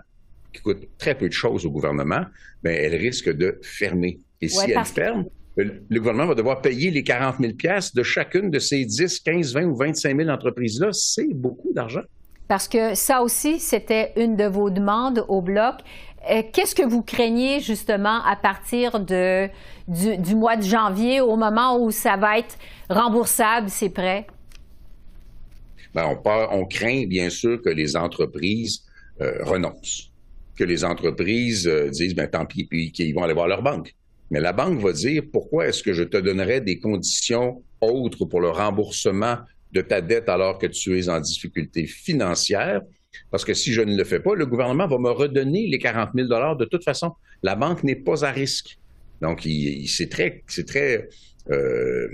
qui 0.58 0.62
coûte 0.62 0.88
très 0.98 1.16
peu 1.16 1.28
de 1.28 1.32
choses 1.32 1.64
au 1.64 1.70
gouvernement, 1.70 2.24
bien, 2.62 2.72
elle 2.72 2.94
risque 2.94 3.30
de 3.30 3.58
fermer. 3.62 4.18
Et 4.40 4.48
si 4.48 4.70
elle 4.70 4.84
ferme, 4.84 5.26
le 5.56 5.98
gouvernement 5.98 6.28
va 6.28 6.34
devoir 6.34 6.60
payer 6.60 6.90
les 6.90 7.02
40 7.02 7.36
000 7.40 7.52
de 7.94 8.02
chacune 8.02 8.50
de 8.50 8.58
ces 8.58 8.84
10, 8.84 9.20
15, 9.20 9.54
20 9.54 9.64
ou 9.64 9.76
25 9.76 10.16
000 10.16 10.28
entreprises-là. 10.28 10.90
C'est 10.92 11.34
beaucoup 11.34 11.72
d'argent. 11.72 12.02
Parce 12.46 12.68
que 12.68 12.94
ça 12.94 13.22
aussi, 13.22 13.58
c'était 13.58 14.12
une 14.16 14.36
de 14.36 14.44
vos 14.44 14.70
demandes 14.70 15.24
au 15.28 15.42
Bloc. 15.42 15.76
Euh, 16.30 16.42
qu'est-ce 16.52 16.74
que 16.74 16.86
vous 16.86 17.02
craignez 17.02 17.60
justement 17.60 18.24
à 18.24 18.36
partir 18.36 19.00
de, 19.00 19.48
du, 19.86 20.34
mois 20.34 20.56
de 20.56 20.62
janvier, 20.62 21.20
au 21.20 21.36
moment 21.36 21.78
où 21.78 21.90
ça 21.90 22.16
va 22.16 22.38
être 22.38 22.56
remboursable, 22.88 23.68
ces 23.68 23.90
prêts? 23.90 24.26
Bien, 25.94 26.06
on, 26.06 26.30
on, 26.52 26.64
craint 26.66 27.06
bien 27.06 27.30
sûr 27.30 27.60
que 27.62 27.70
les 27.70 27.96
entreprises 27.96 28.84
euh, 29.20 29.42
renoncent 29.42 30.07
que 30.58 30.64
les 30.64 30.84
entreprises 30.84 31.68
euh, 31.68 31.88
disent, 31.88 32.14
ben 32.14 32.26
tant 32.26 32.44
pis, 32.44 32.64
puis 32.64 32.90
qu'ils 32.90 33.14
vont 33.14 33.22
aller 33.22 33.34
voir 33.34 33.46
leur 33.46 33.62
banque. 33.62 33.94
Mais 34.30 34.40
la 34.40 34.52
banque 34.52 34.80
va 34.80 34.92
dire 34.92 35.22
pourquoi 35.32 35.68
est-ce 35.68 35.82
que 35.82 35.92
je 35.92 36.02
te 36.02 36.16
donnerais 36.16 36.60
des 36.60 36.80
conditions 36.80 37.62
autres 37.80 38.24
pour 38.26 38.40
le 38.40 38.50
remboursement 38.50 39.38
de 39.72 39.80
ta 39.80 40.00
dette 40.00 40.28
alors 40.28 40.58
que 40.58 40.66
tu 40.66 40.98
es 40.98 41.08
en 41.08 41.20
difficulté 41.20 41.86
financière? 41.86 42.82
Parce 43.30 43.44
que 43.44 43.54
si 43.54 43.72
je 43.72 43.80
ne 43.80 43.96
le 43.96 44.04
fais 44.04 44.20
pas, 44.20 44.34
le 44.34 44.46
gouvernement 44.46 44.86
va 44.86 44.98
me 44.98 45.10
redonner 45.10 45.66
les 45.68 45.78
40 45.78 46.10
000 46.14 46.28
de 46.56 46.64
toute 46.64 46.84
façon. 46.84 47.12
La 47.42 47.54
banque 47.54 47.84
n'est 47.84 47.96
pas 47.96 48.24
à 48.24 48.30
risque. 48.30 48.78
Donc, 49.22 49.46
c'est 49.86 50.10
très, 50.10 50.42
c'est 50.46 50.66
très 50.66 51.08
euh, 51.50 52.08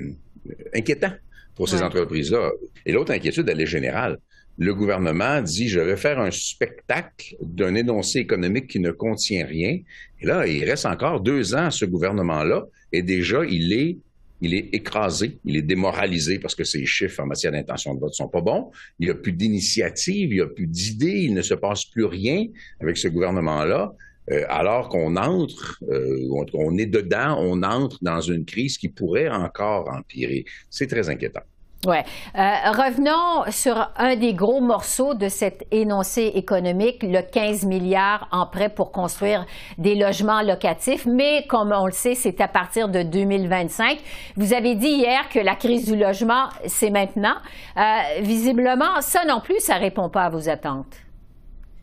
inquiétant 0.74 1.12
pour 1.54 1.68
ces 1.68 1.82
entreprises-là. 1.82 2.50
Et 2.86 2.92
l'autre 2.92 3.12
inquiétude, 3.12 3.48
elle 3.48 3.60
est 3.60 3.66
générale. 3.66 4.18
Le 4.58 4.74
gouvernement 4.74 5.42
dit, 5.42 5.68
je 5.68 5.80
vais 5.80 5.96
faire 5.96 6.20
un 6.20 6.30
spectacle 6.30 7.36
d'un 7.40 7.74
énoncé 7.74 8.20
économique 8.20 8.68
qui 8.68 8.80
ne 8.80 8.92
contient 8.92 9.46
rien. 9.46 9.78
Et 10.20 10.26
là, 10.26 10.46
il 10.46 10.64
reste 10.64 10.86
encore 10.86 11.20
deux 11.20 11.54
ans 11.54 11.66
à 11.66 11.70
ce 11.70 11.84
gouvernement-là, 11.84 12.64
et 12.92 13.02
déjà, 13.02 13.44
il 13.44 13.72
est 13.72 13.98
il 14.40 14.52
est 14.52 14.74
écrasé, 14.74 15.38
il 15.44 15.56
est 15.56 15.62
démoralisé 15.62 16.38
parce 16.38 16.54
que 16.54 16.64
ses 16.64 16.84
chiffres 16.84 17.22
en 17.22 17.26
matière 17.26 17.52
d'intention 17.52 17.94
de 17.94 18.00
vote 18.00 18.12
sont 18.12 18.28
pas 18.28 18.42
bons. 18.42 18.70
Il 18.98 19.06
n'y 19.06 19.10
a 19.10 19.14
plus 19.14 19.32
d'initiative, 19.32 20.32
il 20.32 20.36
n'y 20.36 20.40
a 20.42 20.46
plus 20.46 20.66
d'idées, 20.66 21.22
il 21.22 21.34
ne 21.34 21.40
se 21.40 21.54
passe 21.54 21.86
plus 21.86 22.04
rien 22.04 22.46
avec 22.80 22.98
ce 22.98 23.08
gouvernement-là. 23.08 23.94
Euh, 24.30 24.44
alors 24.48 24.88
qu'on 24.88 25.16
entre, 25.16 25.78
euh, 25.90 26.28
on 26.54 26.78
est 26.78 26.86
dedans, 26.86 27.36
on 27.40 27.62
entre 27.62 27.98
dans 28.02 28.20
une 28.20 28.44
crise 28.44 28.78
qui 28.78 28.88
pourrait 28.88 29.28
encore 29.28 29.88
empirer. 29.90 30.44
C'est 30.70 30.86
très 30.86 31.08
inquiétant. 31.08 31.42
Ouais. 31.86 32.02
Euh, 32.34 32.70
revenons 32.70 33.50
sur 33.50 33.90
un 33.96 34.16
des 34.16 34.32
gros 34.32 34.60
morceaux 34.60 35.14
de 35.14 35.28
cet 35.28 35.66
énoncé 35.70 36.32
économique, 36.34 37.02
le 37.02 37.20
15 37.20 37.66
milliards 37.66 38.26
en 38.32 38.46
prêt 38.46 38.70
pour 38.70 38.90
construire 38.90 39.44
des 39.76 39.94
logements 39.94 40.40
locatifs. 40.40 41.04
Mais 41.06 41.44
comme 41.46 41.72
on 41.72 41.86
le 41.86 41.92
sait, 41.92 42.14
c'est 42.14 42.40
à 42.40 42.48
partir 42.48 42.88
de 42.88 43.02
2025. 43.02 43.98
Vous 44.36 44.54
avez 44.54 44.76
dit 44.76 44.88
hier 44.88 45.28
que 45.28 45.38
la 45.38 45.56
crise 45.56 45.84
du 45.84 45.96
logement, 45.96 46.48
c'est 46.66 46.90
maintenant. 46.90 47.36
Euh, 47.76 47.80
visiblement, 48.22 49.00
ça 49.00 49.24
non 49.26 49.40
plus, 49.40 49.60
ça 49.60 49.76
répond 49.76 50.08
pas 50.08 50.22
à 50.22 50.30
vos 50.30 50.48
attentes. 50.48 50.96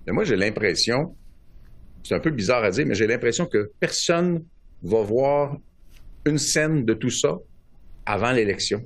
moi, 0.08 0.24
j'ai 0.24 0.36
l'impression, 0.36 1.16
c'est 2.04 2.16
un 2.16 2.20
peu 2.20 2.32
bizarre 2.32 2.64
à 2.64 2.72
dire, 2.72 2.86
mais 2.88 2.96
j'ai 2.96 3.08
l'impression 3.08 3.46
que 3.46 3.72
personne 3.80 4.44
va 4.82 5.02
voir 5.02 5.58
une 6.26 6.40
scène 6.40 6.86
de 6.86 6.94
tout 6.94 7.12
ça 7.12 7.38
avant 8.06 8.32
l'élection. 8.32 8.80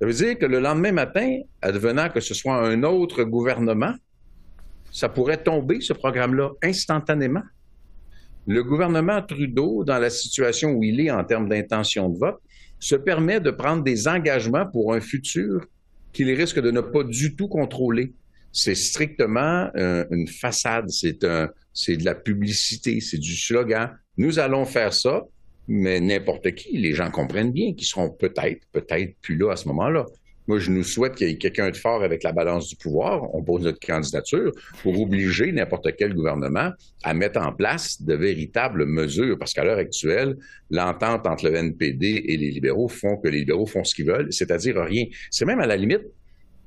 Ça 0.00 0.06
veut 0.06 0.14
dire 0.14 0.38
que 0.38 0.46
le 0.46 0.60
lendemain 0.60 0.92
matin, 0.92 1.40
advenant 1.60 2.08
que 2.08 2.20
ce 2.20 2.32
soit 2.32 2.56
un 2.56 2.82
autre 2.84 3.22
gouvernement, 3.22 3.94
ça 4.90 5.10
pourrait 5.10 5.42
tomber, 5.42 5.82
ce 5.82 5.92
programme-là, 5.92 6.52
instantanément. 6.62 7.42
Le 8.46 8.64
gouvernement 8.64 9.20
Trudeau, 9.20 9.84
dans 9.84 9.98
la 9.98 10.08
situation 10.08 10.70
où 10.70 10.82
il 10.82 11.00
est 11.00 11.10
en 11.10 11.22
termes 11.22 11.50
d'intention 11.50 12.08
de 12.08 12.18
vote, 12.18 12.40
se 12.78 12.94
permet 12.96 13.40
de 13.40 13.50
prendre 13.50 13.84
des 13.84 14.08
engagements 14.08 14.66
pour 14.66 14.94
un 14.94 15.00
futur 15.00 15.66
qu'il 16.14 16.30
risque 16.30 16.60
de 16.60 16.70
ne 16.70 16.80
pas 16.80 17.04
du 17.04 17.36
tout 17.36 17.48
contrôler. 17.48 18.14
C'est 18.52 18.74
strictement 18.74 19.70
euh, 19.76 20.06
une 20.10 20.26
façade, 20.26 20.88
c'est 20.88 21.20
de 21.20 22.04
la 22.04 22.14
publicité, 22.14 23.00
c'est 23.00 23.18
du 23.18 23.36
slogan. 23.36 23.90
Nous 24.16 24.38
allons 24.38 24.64
faire 24.64 24.94
ça, 24.94 25.24
mais 25.72 26.00
n'importe 26.00 26.52
qui, 26.56 26.76
les 26.78 26.94
gens 26.94 27.12
comprennent 27.12 27.52
bien 27.52 27.74
qu'ils 27.74 27.86
seront 27.86 28.10
peut-être, 28.10 28.66
peut-être 28.72 29.14
plus 29.22 29.36
là 29.36 29.52
à 29.52 29.56
ce 29.56 29.68
moment-là. 29.68 30.04
Moi, 30.48 30.58
je 30.58 30.72
nous 30.72 30.82
souhaite 30.82 31.14
qu'il 31.14 31.28
y 31.28 31.30
ait 31.30 31.38
quelqu'un 31.38 31.70
de 31.70 31.76
fort 31.76 32.02
avec 32.02 32.24
la 32.24 32.32
balance 32.32 32.68
du 32.68 32.74
pouvoir. 32.74 33.32
On 33.36 33.44
pose 33.44 33.62
notre 33.62 33.78
candidature 33.78 34.50
pour 34.82 35.00
obliger 35.00 35.52
n'importe 35.52 35.86
quel 35.96 36.12
gouvernement 36.12 36.72
à 37.04 37.14
mettre 37.14 37.40
en 37.40 37.52
place 37.52 38.02
de 38.02 38.14
véritables 38.14 38.84
mesures. 38.84 39.38
Parce 39.38 39.52
qu'à 39.52 39.62
l'heure 39.62 39.78
actuelle, 39.78 40.36
l'entente 40.70 41.24
entre 41.28 41.48
le 41.48 41.54
NPD 41.54 42.24
et 42.26 42.36
les 42.36 42.50
libéraux 42.50 42.88
font 42.88 43.16
que 43.18 43.28
les 43.28 43.38
libéraux 43.38 43.66
font 43.66 43.84
ce 43.84 43.94
qu'ils 43.94 44.06
veulent, 44.06 44.32
c'est-à-dire 44.32 44.74
rien. 44.74 45.04
C'est 45.30 45.44
même 45.44 45.60
à 45.60 45.68
la 45.68 45.76
limite, 45.76 46.02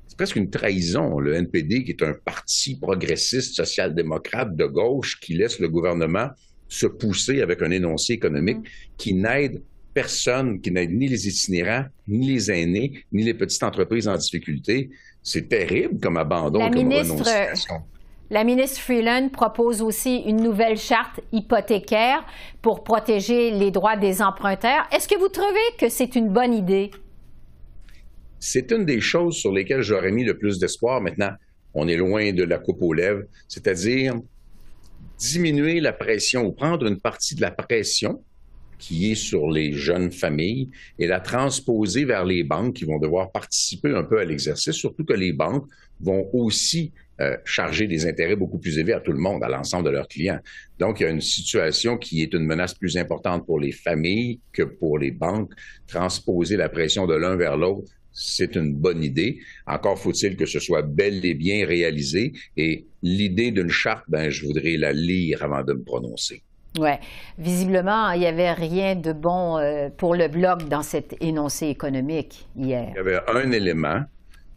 c'est 0.07 0.15
presque 0.15 0.37
une 0.37 0.49
trahison. 0.49 1.19
Le 1.19 1.33
NPD, 1.33 1.83
qui 1.83 1.91
est 1.91 2.03
un 2.03 2.13
parti 2.13 2.79
progressiste, 2.79 3.53
social-démocrate 3.53 4.55
de 4.55 4.65
gauche, 4.65 5.19
qui 5.19 5.33
laisse 5.33 5.59
le 5.59 5.67
gouvernement 5.67 6.29
se 6.73 6.87
pousser 6.87 7.41
avec 7.41 7.61
un 7.61 7.69
énoncé 7.69 8.13
économique 8.13 8.57
qui 8.97 9.13
n'aide 9.13 9.61
personne, 9.93 10.59
qui 10.59 10.71
n'aide 10.71 10.91
ni 10.91 11.07
les 11.07 11.27
itinérants, 11.27 11.85
ni 12.07 12.33
les 12.33 12.51
aînés, 12.51 13.05
ni 13.11 13.23
les 13.23 13.35
petites 13.35 13.61
entreprises 13.61 14.07
en 14.07 14.17
difficulté. 14.17 14.89
C'est 15.21 15.47
terrible 15.47 15.99
comme 15.99 16.17
abandon, 16.17 16.59
la 16.59 16.69
comme 16.71 16.87
ministre, 16.87 17.23
La 18.31 18.43
ministre 18.43 18.81
Freeland 18.81 19.29
propose 19.29 19.83
aussi 19.83 20.23
une 20.25 20.41
nouvelle 20.41 20.77
charte 20.77 21.21
hypothécaire 21.31 22.25
pour 22.63 22.83
protéger 22.83 23.51
les 23.51 23.69
droits 23.69 23.95
des 23.95 24.23
emprunteurs. 24.23 24.87
Est-ce 24.91 25.07
que 25.07 25.17
vous 25.17 25.29
trouvez 25.29 25.69
que 25.77 25.89
c'est 25.89 26.15
une 26.15 26.29
bonne 26.29 26.55
idée? 26.55 26.89
C'est 28.39 28.71
une 28.71 28.83
des 28.83 28.99
choses 28.99 29.35
sur 29.35 29.53
lesquelles 29.53 29.83
j'aurais 29.83 30.11
mis 30.11 30.23
le 30.23 30.37
plus 30.39 30.57
d'espoir. 30.57 31.01
Maintenant, 31.01 31.33
on 31.75 31.87
est 31.87 31.97
loin 31.97 32.33
de 32.33 32.43
la 32.43 32.57
coupe 32.57 32.81
aux 32.81 32.93
lèvres, 32.93 33.23
c'est-à-dire 33.47 34.15
diminuer 35.17 35.79
la 35.79 35.93
pression 35.93 36.45
ou 36.45 36.51
prendre 36.51 36.85
une 36.85 36.99
partie 36.99 37.35
de 37.35 37.41
la 37.41 37.51
pression 37.51 38.23
qui 38.77 39.11
est 39.11 39.15
sur 39.15 39.49
les 39.49 39.71
jeunes 39.71 40.11
familles 40.11 40.69
et 40.99 41.07
la 41.07 41.21
transposer 41.21 42.03
vers 42.03 42.25
les 42.25 42.43
banques 42.43 42.75
qui 42.75 42.83
vont 42.83 42.99
devoir 42.99 43.31
participer 43.31 43.95
un 43.95 44.03
peu 44.03 44.19
à 44.19 44.25
l'exercice, 44.25 44.73
surtout 44.73 45.05
que 45.05 45.13
les 45.13 45.31
banques 45.31 45.67
vont 46.01 46.29
aussi 46.33 46.91
euh, 47.21 47.37
charger 47.45 47.87
des 47.87 48.07
intérêts 48.07 48.35
beaucoup 48.35 48.57
plus 48.57 48.77
élevés 48.77 48.93
à 48.93 48.99
tout 48.99 49.11
le 49.11 49.19
monde, 49.19 49.43
à 49.43 49.47
l'ensemble 49.47 49.85
de 49.85 49.91
leurs 49.91 50.07
clients. 50.07 50.39
Donc, 50.79 50.99
il 50.99 51.03
y 51.03 51.05
a 51.05 51.09
une 51.09 51.21
situation 51.21 51.97
qui 51.97 52.23
est 52.23 52.33
une 52.33 52.43
menace 52.43 52.73
plus 52.73 52.97
importante 52.97 53.45
pour 53.45 53.59
les 53.59 53.71
familles 53.71 54.39
que 54.51 54.63
pour 54.63 54.97
les 54.97 55.11
banques. 55.11 55.53
Transposer 55.87 56.57
la 56.57 56.69
pression 56.69 57.05
de 57.05 57.13
l'un 57.13 57.35
vers 57.35 57.55
l'autre, 57.55 57.89
c'est 58.13 58.55
une 58.55 58.75
bonne 58.75 59.03
idée. 59.03 59.39
Encore 59.65 59.99
faut-il 59.99 60.35
que 60.37 60.45
ce 60.45 60.59
soit 60.59 60.83
bel 60.83 61.25
et 61.25 61.33
bien 61.33 61.65
réalisé. 61.65 62.33
Et 62.55 62.85
l'idée 63.01 63.51
d'une 63.51 63.69
charte, 63.69 64.05
ben, 64.07 64.29
je 64.29 64.45
voudrais 64.45 64.77
la 64.77 64.93
lire 64.93 65.43
avant 65.43 65.63
de 65.63 65.73
me 65.73 65.83
prononcer. 65.83 66.43
Oui. 66.79 66.91
Visiblement, 67.37 68.11
il 68.11 68.21
n'y 68.21 68.25
avait 68.25 68.53
rien 68.53 68.95
de 68.95 69.13
bon 69.13 69.57
euh, 69.57 69.89
pour 69.95 70.15
le 70.15 70.27
Bloc 70.27 70.67
dans 70.69 70.81
cet 70.81 71.15
énoncé 71.21 71.67
économique 71.67 72.47
hier. 72.55 72.89
Il 72.93 72.95
y 72.95 72.99
avait 72.99 73.19
un 73.27 73.51
élément 73.51 74.01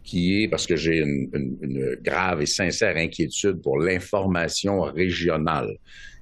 qui 0.03 0.41
est, 0.41 0.47
parce 0.47 0.65
que 0.65 0.75
j'ai 0.75 0.99
une, 0.99 1.29
une 1.61 1.97
grave 2.01 2.41
et 2.41 2.45
sincère 2.45 2.95
inquiétude 2.95 3.61
pour 3.61 3.77
l'information 3.77 4.81
régionale. 4.81 5.77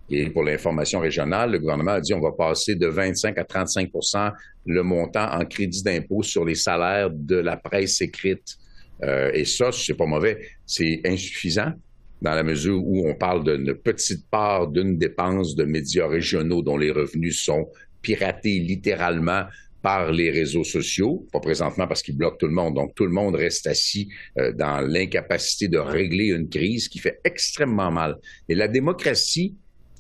Et 0.10 0.30
pour 0.30 0.44
l'information 0.44 1.00
régionale, 1.00 1.52
le 1.52 1.60
gouvernement 1.60 1.94
a 1.94 2.02
dit 2.02 2.14
on 2.14 2.22
va 2.22 2.32
passer 2.32 2.76
de 2.76 2.88
25 2.88 3.38
à 3.38 3.44
35% 3.44 4.32
le 4.68 4.84
montant 4.84 5.28
en 5.32 5.46
crédit 5.46 5.84
d'impôt 5.84 6.22
sur 6.22 6.46
les 6.46 6.56
salaires 6.56 7.10
de 7.12 7.38
la 7.38 7.58
presse 7.58 8.02
écrite. 8.02 8.58
Euh, 9.04 9.32
et 9.34 9.46
ça, 9.46 9.72
c'est 9.72 9.96
pas 9.96 10.06
mauvais. 10.06 10.40
C'est 10.66 11.02
insuffisant 11.06 11.74
dans 12.22 12.34
la 12.34 12.44
mesure 12.44 12.82
où 12.84 13.08
on 13.08 13.16
parle 13.16 13.44
d'une 13.44 13.76
petite 13.76 14.30
part 14.30 14.68
d'une 14.68 14.98
dépense 14.98 15.56
de 15.56 15.66
médias 15.66 16.08
régionaux 16.08 16.62
dont 16.62 16.78
les 16.78 16.92
revenus 16.92 17.44
sont 17.44 17.68
piratés 18.02 18.60
littéralement 18.60 19.44
par 19.82 20.12
les 20.12 20.32
réseaux 20.32 20.64
sociaux, 20.64 21.28
pas 21.32 21.40
présentement 21.40 21.88
parce 21.88 22.02
qu'ils 22.02 22.18
bloquent 22.18 22.38
tout 22.38 22.48
le 22.48 22.54
monde. 22.54 22.74
Donc, 22.74 22.96
tout 22.96 23.06
le 23.06 23.12
monde 23.12 23.36
reste 23.36 23.68
assis 23.68 24.10
euh, 24.40 24.52
dans 24.52 24.82
l'incapacité 24.82 25.68
de 25.68 25.78
régler 25.78 26.30
une 26.30 26.50
crise 26.50 26.88
qui 26.88 26.98
fait 26.98 27.20
extrêmement 27.24 27.92
mal. 27.92 28.18
Et 28.50 28.56
la 28.56 28.68
démocratie, 28.68 29.56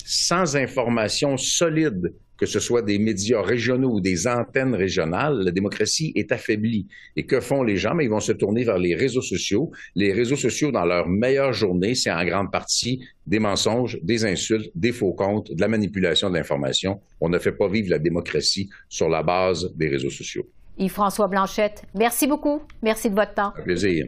sans 0.05 0.55
information 0.55 1.35
solide, 1.35 2.13
que 2.37 2.45
ce 2.45 2.59
soit 2.59 2.81
des 2.81 2.99
médias 2.99 3.41
régionaux 3.41 3.95
ou 3.95 4.01
des 4.01 4.27
antennes 4.27 4.75
régionales, 4.75 5.39
la 5.43 5.51
démocratie 5.51 6.11
est 6.15 6.31
affaiblie. 6.31 6.85
Et 7.15 7.25
que 7.25 7.39
font 7.39 7.63
les 7.63 7.77
gens? 7.77 7.95
Mais 7.95 8.05
ils 8.05 8.09
vont 8.09 8.19
se 8.19 8.33
tourner 8.33 8.63
vers 8.63 8.77
les 8.77 8.93
réseaux 8.93 9.21
sociaux. 9.21 9.71
Les 9.95 10.13
réseaux 10.13 10.35
sociaux, 10.35 10.71
dans 10.71 10.85
leur 10.85 11.07
meilleure 11.07 11.53
journée, 11.53 11.95
c'est 11.95 12.11
en 12.11 12.23
grande 12.25 12.51
partie 12.51 13.03
des 13.25 13.39
mensonges, 13.39 13.97
des 14.03 14.25
insultes, 14.25 14.69
des 14.75 14.91
faux 14.91 15.13
comptes, 15.13 15.51
de 15.51 15.61
la 15.61 15.67
manipulation 15.67 16.29
de 16.29 16.35
l'information. 16.35 16.99
On 17.21 17.29
ne 17.29 17.39
fait 17.39 17.53
pas 17.53 17.67
vivre 17.67 17.89
la 17.89 17.99
démocratie 17.99 18.69
sur 18.89 19.09
la 19.09 19.23
base 19.23 19.73
des 19.75 19.87
réseaux 19.87 20.09
sociaux. 20.11 20.45
Yves-François 20.77 21.27
Blanchette, 21.29 21.83
merci 21.95 22.27
beaucoup. 22.27 22.61
Merci 22.83 23.09
de 23.09 23.15
votre 23.15 23.33
temps. 23.33 23.53
Un 23.57 23.63
plaisir. 23.63 24.07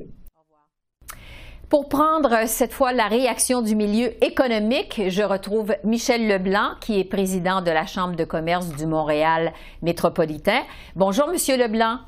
Pour 1.69 1.89
prendre 1.89 2.47
cette 2.47 2.71
fois 2.71 2.93
la 2.93 3.09
réaction 3.09 3.61
du 3.61 3.75
milieu 3.75 4.23
économique, 4.23 5.01
je 5.09 5.21
retrouve 5.21 5.75
Michel 5.83 6.25
Leblanc, 6.25 6.75
qui 6.79 6.97
est 6.97 7.03
président 7.03 7.61
de 7.61 7.69
la 7.69 7.85
Chambre 7.85 8.15
de 8.15 8.23
commerce 8.23 8.69
du 8.69 8.85
Montréal 8.85 9.51
métropolitain. 9.81 10.61
Bonjour, 10.95 11.27
Monsieur 11.27 11.57
Leblanc. 11.57 11.99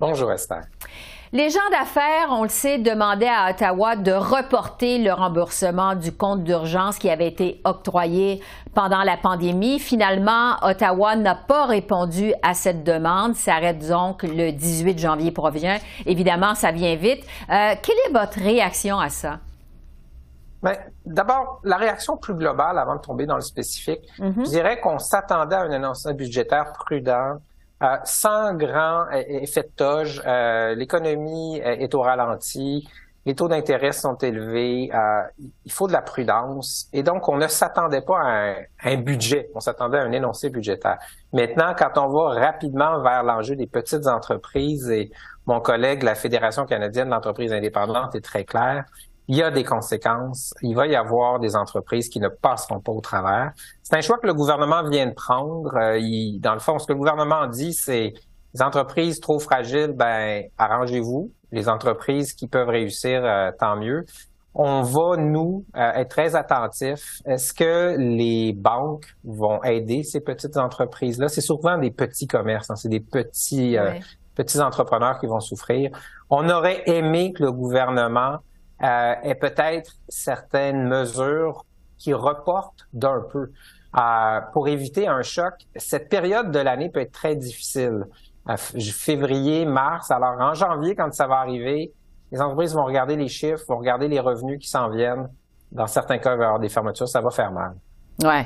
Bonjour, 0.00 0.32
Esther. 0.32 0.62
Les 1.36 1.50
gens 1.50 1.68
d'affaires, 1.70 2.28
on 2.30 2.44
le 2.44 2.48
sait, 2.48 2.78
demandaient 2.78 3.28
à 3.28 3.50
Ottawa 3.50 3.94
de 3.94 4.10
reporter 4.10 4.96
le 4.96 5.12
remboursement 5.12 5.94
du 5.94 6.10
compte 6.10 6.44
d'urgence 6.44 6.96
qui 6.98 7.10
avait 7.10 7.26
été 7.26 7.60
octroyé 7.64 8.40
pendant 8.72 9.02
la 9.02 9.18
pandémie. 9.18 9.78
Finalement, 9.78 10.54
Ottawa 10.62 11.14
n'a 11.14 11.34
pas 11.34 11.66
répondu 11.66 12.32
à 12.42 12.54
cette 12.54 12.84
demande. 12.84 13.34
Ça 13.34 13.56
arrête 13.56 13.86
donc 13.86 14.22
le 14.22 14.50
18 14.50 14.98
janvier 14.98 15.30
prochain. 15.30 15.76
Évidemment, 16.06 16.54
ça 16.54 16.72
vient 16.72 16.96
vite. 16.96 17.22
Euh, 17.50 17.74
quelle 17.82 17.96
est 18.08 18.12
votre 18.18 18.38
réaction 18.38 18.98
à 18.98 19.10
ça? 19.10 19.40
Mais 20.62 20.80
d'abord, 21.04 21.60
la 21.64 21.76
réaction 21.76 22.16
plus 22.16 22.32
globale 22.32 22.78
avant 22.78 22.96
de 22.96 23.02
tomber 23.02 23.26
dans 23.26 23.36
le 23.36 23.42
spécifique, 23.42 24.00
Mhm. 24.18 24.36
je 24.38 24.48
dirais 24.52 24.80
qu'on 24.80 24.98
s'attendait 24.98 25.56
à 25.56 25.60
un 25.64 25.70
énoncé 25.70 26.14
budgétaire 26.14 26.72
prudent, 26.72 27.34
euh, 27.82 27.96
sans 28.04 28.54
grand 28.54 29.06
e- 29.12 29.42
effet 29.42 29.62
de 29.62 29.72
toge. 29.76 30.22
Euh, 30.26 30.74
L'économie 30.74 31.60
euh, 31.60 31.76
est 31.76 31.94
au 31.94 32.00
ralenti, 32.00 32.88
les 33.26 33.34
taux 33.34 33.48
d'intérêt 33.48 33.90
sont 33.90 34.14
élevés, 34.14 34.88
euh, 34.94 35.22
il 35.64 35.72
faut 35.72 35.88
de 35.88 35.92
la 35.92 36.00
prudence. 36.00 36.88
Et 36.92 37.02
donc, 37.02 37.28
on 37.28 37.36
ne 37.36 37.48
s'attendait 37.48 38.02
pas 38.02 38.20
à 38.20 38.28
un, 38.28 38.52
à 38.80 38.90
un 38.90 38.98
budget, 38.98 39.50
on 39.54 39.60
s'attendait 39.60 39.98
à 39.98 40.02
un 40.02 40.12
énoncé 40.12 40.48
budgétaire. 40.48 40.98
Maintenant, 41.32 41.74
quand 41.76 41.98
on 41.98 42.08
va 42.08 42.40
rapidement 42.40 43.02
vers 43.02 43.24
l'enjeu 43.24 43.56
des 43.56 43.66
petites 43.66 44.06
entreprises, 44.06 44.88
et 44.90 45.10
mon 45.44 45.60
collègue, 45.60 46.04
la 46.04 46.14
Fédération 46.14 46.66
canadienne 46.66 47.10
d'entreprises 47.10 47.52
indépendantes, 47.52 48.14
est 48.14 48.24
très 48.24 48.44
clair, 48.44 48.84
il 49.28 49.36
y 49.36 49.42
a 49.42 49.50
des 49.50 49.64
conséquences. 49.64 50.54
Il 50.62 50.74
va 50.76 50.86
y 50.86 50.94
avoir 50.96 51.40
des 51.40 51.56
entreprises 51.56 52.08
qui 52.08 52.20
ne 52.20 52.28
passeront 52.28 52.80
pas 52.80 52.92
au 52.92 53.00
travers. 53.00 53.52
C'est 53.82 53.96
un 53.96 54.00
choix 54.00 54.18
que 54.18 54.26
le 54.26 54.34
gouvernement 54.34 54.88
vient 54.88 55.06
de 55.06 55.14
prendre. 55.14 55.74
Euh, 55.76 55.98
il- 55.98 56.38
dans 56.40 56.54
le 56.54 56.60
fond, 56.60 56.78
ce 56.78 56.86
que 56.86 56.92
le 56.92 56.98
gouvernement 56.98 57.46
dit, 57.46 57.72
c'est 57.72 58.12
les 58.54 58.62
entreprises 58.62 59.20
trop 59.20 59.38
fragiles, 59.38 59.92
ben 59.94 60.44
arrangez-vous. 60.58 61.30
Les 61.52 61.68
entreprises 61.68 62.32
qui 62.32 62.46
peuvent 62.48 62.68
réussir, 62.68 63.22
euh, 63.24 63.50
tant 63.58 63.76
mieux. 63.76 64.04
On 64.54 64.80
va, 64.82 65.16
nous, 65.18 65.64
euh, 65.76 65.92
être 65.96 66.08
très 66.08 66.34
attentifs. 66.34 67.20
Est-ce 67.26 67.52
que 67.52 67.96
les 67.98 68.54
banques 68.54 69.04
vont 69.24 69.62
aider 69.62 70.02
ces 70.02 70.20
petites 70.20 70.56
entreprises-là? 70.56 71.28
C'est 71.28 71.42
souvent 71.42 71.76
des 71.76 71.90
petits 71.90 72.26
commerces, 72.26 72.70
hein, 72.70 72.76
c'est 72.76 72.88
des 72.88 73.00
petits, 73.00 73.76
euh, 73.76 73.90
Ouais. 73.90 74.00
petits 74.34 74.60
entrepreneurs 74.60 75.18
qui 75.20 75.26
vont 75.26 75.40
souffrir. 75.40 75.90
On 76.30 76.48
aurait 76.48 76.82
aimé 76.86 77.32
que 77.34 77.42
le 77.42 77.52
gouvernement 77.52 78.38
euh, 78.82 79.14
ait 79.22 79.34
peut-être 79.34 79.92
certaines 80.08 80.86
mesures 80.86 81.64
qui 81.98 82.12
reportent 82.12 82.86
d'un 82.92 83.24
peu 83.32 83.50
euh, 83.96 84.40
pour 84.52 84.68
éviter 84.68 85.08
un 85.08 85.22
choc. 85.22 85.54
Cette 85.76 86.08
période 86.08 86.50
de 86.50 86.58
l'année 86.58 86.90
peut 86.90 87.00
être 87.00 87.12
très 87.12 87.36
difficile. 87.36 88.04
Euh, 88.48 88.56
février, 88.56 89.64
mars. 89.64 90.10
Alors 90.10 90.38
en 90.40 90.54
janvier, 90.54 90.94
quand 90.94 91.12
ça 91.14 91.26
va 91.26 91.36
arriver, 91.36 91.92
les 92.30 92.40
entreprises 92.40 92.74
vont 92.74 92.84
regarder 92.84 93.16
les 93.16 93.28
chiffres, 93.28 93.64
vont 93.68 93.78
regarder 93.78 94.08
les 94.08 94.20
revenus 94.20 94.58
qui 94.58 94.68
s'en 94.68 94.90
viennent. 94.90 95.28
Dans 95.72 95.86
certains 95.86 96.18
cas, 96.18 96.34
il 96.34 96.38
va 96.38 96.44
y 96.44 96.46
avoir 96.46 96.60
des 96.60 96.68
fermetures, 96.68 97.08
ça 97.08 97.20
va 97.20 97.30
faire 97.30 97.50
mal. 97.50 97.74
Oui, 98.22 98.42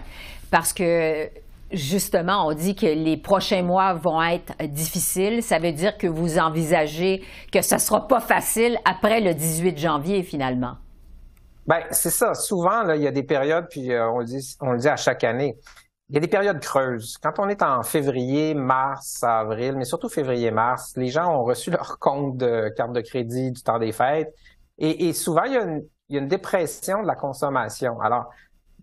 parce 0.50 0.72
que 0.72 1.28
justement, 1.72 2.46
on 2.46 2.52
dit 2.52 2.74
que 2.74 2.86
les 2.86 3.16
prochains 3.16 3.62
mois 3.62 3.94
vont 3.94 4.22
être 4.22 4.52
difficiles. 4.66 5.42
Ça 5.42 5.58
veut 5.58 5.72
dire 5.72 5.96
que 5.96 6.06
vous 6.06 6.38
envisagez 6.38 7.24
que 7.52 7.62
ce 7.62 7.76
ne 7.76 7.80
sera 7.80 8.06
pas 8.06 8.20
facile 8.20 8.78
après 8.84 9.20
le 9.20 9.34
18 9.34 9.78
janvier, 9.78 10.22
finalement. 10.22 10.76
Ben, 11.66 11.82
c'est 11.90 12.10
ça. 12.10 12.34
Souvent, 12.34 12.88
il 12.90 13.02
y 13.02 13.06
a 13.06 13.12
des 13.12 13.22
périodes, 13.22 13.66
puis 13.70 13.92
euh, 13.92 14.10
on, 14.10 14.18
le 14.18 14.78
dit, 14.78 14.88
à 14.88 14.96
chaque 14.96 15.24
année, 15.24 15.56
il 16.08 16.14
y 16.14 16.18
a 16.18 16.20
des 16.20 16.28
périodes 16.28 16.58
creuses. 16.60 17.16
Quand 17.22 17.38
on 17.38 17.48
est 17.48 17.62
en 17.62 17.82
février, 17.82 18.54
mars, 18.54 19.22
avril, 19.22 19.74
mais 19.76 19.84
surtout 19.84 20.08
février-mars, 20.08 20.94
les 20.96 21.08
gens 21.08 21.32
ont 21.32 21.44
reçu 21.44 21.70
leur 21.70 21.98
compte 22.00 22.36
de 22.36 22.72
carte 22.76 22.92
de 22.92 23.00
crédit 23.00 23.52
du 23.52 23.62
temps 23.62 23.78
des 23.78 23.92
fêtes. 23.92 24.34
Et, 24.78 25.12
souvent, 25.12 25.44
une, 25.44 25.82
il 26.08 26.16
y 26.16 26.18
a 26.18 26.22
une 26.22 26.28
dépression 26.28 27.02
de 27.02 27.06
la 27.06 27.14
consommation. 27.14 28.00
Alors, 28.00 28.30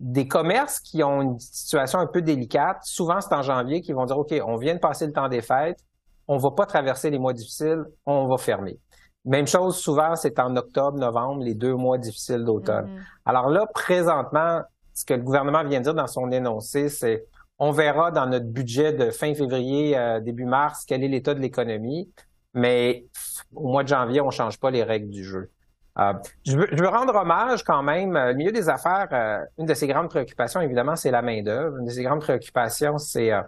des 0.00 0.28
commerces 0.28 0.80
qui 0.80 1.02
ont 1.02 1.22
une 1.22 1.38
situation 1.38 1.98
un 1.98 2.06
peu 2.06 2.22
délicate, 2.22 2.78
souvent 2.82 3.20
c'est 3.20 3.34
en 3.34 3.42
janvier 3.42 3.80
qu'ils 3.80 3.94
vont 3.94 4.04
dire, 4.04 4.18
OK, 4.18 4.32
on 4.46 4.56
vient 4.56 4.74
de 4.74 4.80
passer 4.80 5.06
le 5.06 5.12
temps 5.12 5.28
des 5.28 5.42
fêtes, 5.42 5.78
on 6.28 6.36
va 6.36 6.50
pas 6.50 6.66
traverser 6.66 7.10
les 7.10 7.18
mois 7.18 7.32
difficiles, 7.32 7.84
on 8.06 8.26
va 8.26 8.36
fermer. 8.36 8.78
Même 9.24 9.46
chose, 9.46 9.76
souvent, 9.76 10.14
c'est 10.14 10.38
en 10.38 10.56
octobre, 10.56 10.98
novembre, 10.98 11.42
les 11.42 11.54
deux 11.54 11.74
mois 11.74 11.98
difficiles 11.98 12.44
d'automne. 12.44 13.02
Alors 13.24 13.48
là, 13.48 13.66
présentement, 13.66 14.62
ce 14.94 15.04
que 15.04 15.14
le 15.14 15.22
gouvernement 15.22 15.64
vient 15.64 15.80
de 15.80 15.84
dire 15.84 15.94
dans 15.94 16.06
son 16.06 16.30
énoncé, 16.30 16.88
c'est 16.88 17.26
on 17.58 17.72
verra 17.72 18.10
dans 18.10 18.26
notre 18.26 18.46
budget 18.46 18.92
de 18.92 19.10
fin 19.10 19.34
février, 19.34 19.98
euh, 19.98 20.20
début 20.20 20.44
mars, 20.44 20.84
quel 20.86 21.02
est 21.02 21.08
l'état 21.08 21.34
de 21.34 21.40
l'économie, 21.40 22.08
mais 22.54 23.06
au 23.54 23.68
mois 23.68 23.82
de 23.82 23.88
janvier, 23.88 24.20
on 24.20 24.30
change 24.30 24.58
pas 24.60 24.70
les 24.70 24.84
règles 24.84 25.10
du 25.10 25.24
jeu. 25.24 25.50
Euh, 26.00 26.12
je, 26.46 26.56
veux, 26.56 26.68
je 26.70 26.80
veux 26.82 26.88
rendre 26.88 27.14
hommage 27.14 27.64
quand 27.64 27.82
même. 27.82 28.16
euh, 28.16 28.28
Le 28.28 28.34
milieu 28.34 28.52
des 28.52 28.68
affaires, 28.68 29.08
euh, 29.12 29.44
une 29.58 29.66
de 29.66 29.74
ses 29.74 29.86
grandes 29.86 30.08
préoccupations, 30.08 30.60
évidemment, 30.60 30.96
c'est 30.96 31.10
la 31.10 31.22
main-d'œuvre. 31.22 31.78
Une 31.78 31.86
de 31.86 31.90
ses 31.90 32.04
grandes 32.04 32.20
préoccupations, 32.20 32.98
c'est 32.98 33.32
euh, 33.32 33.42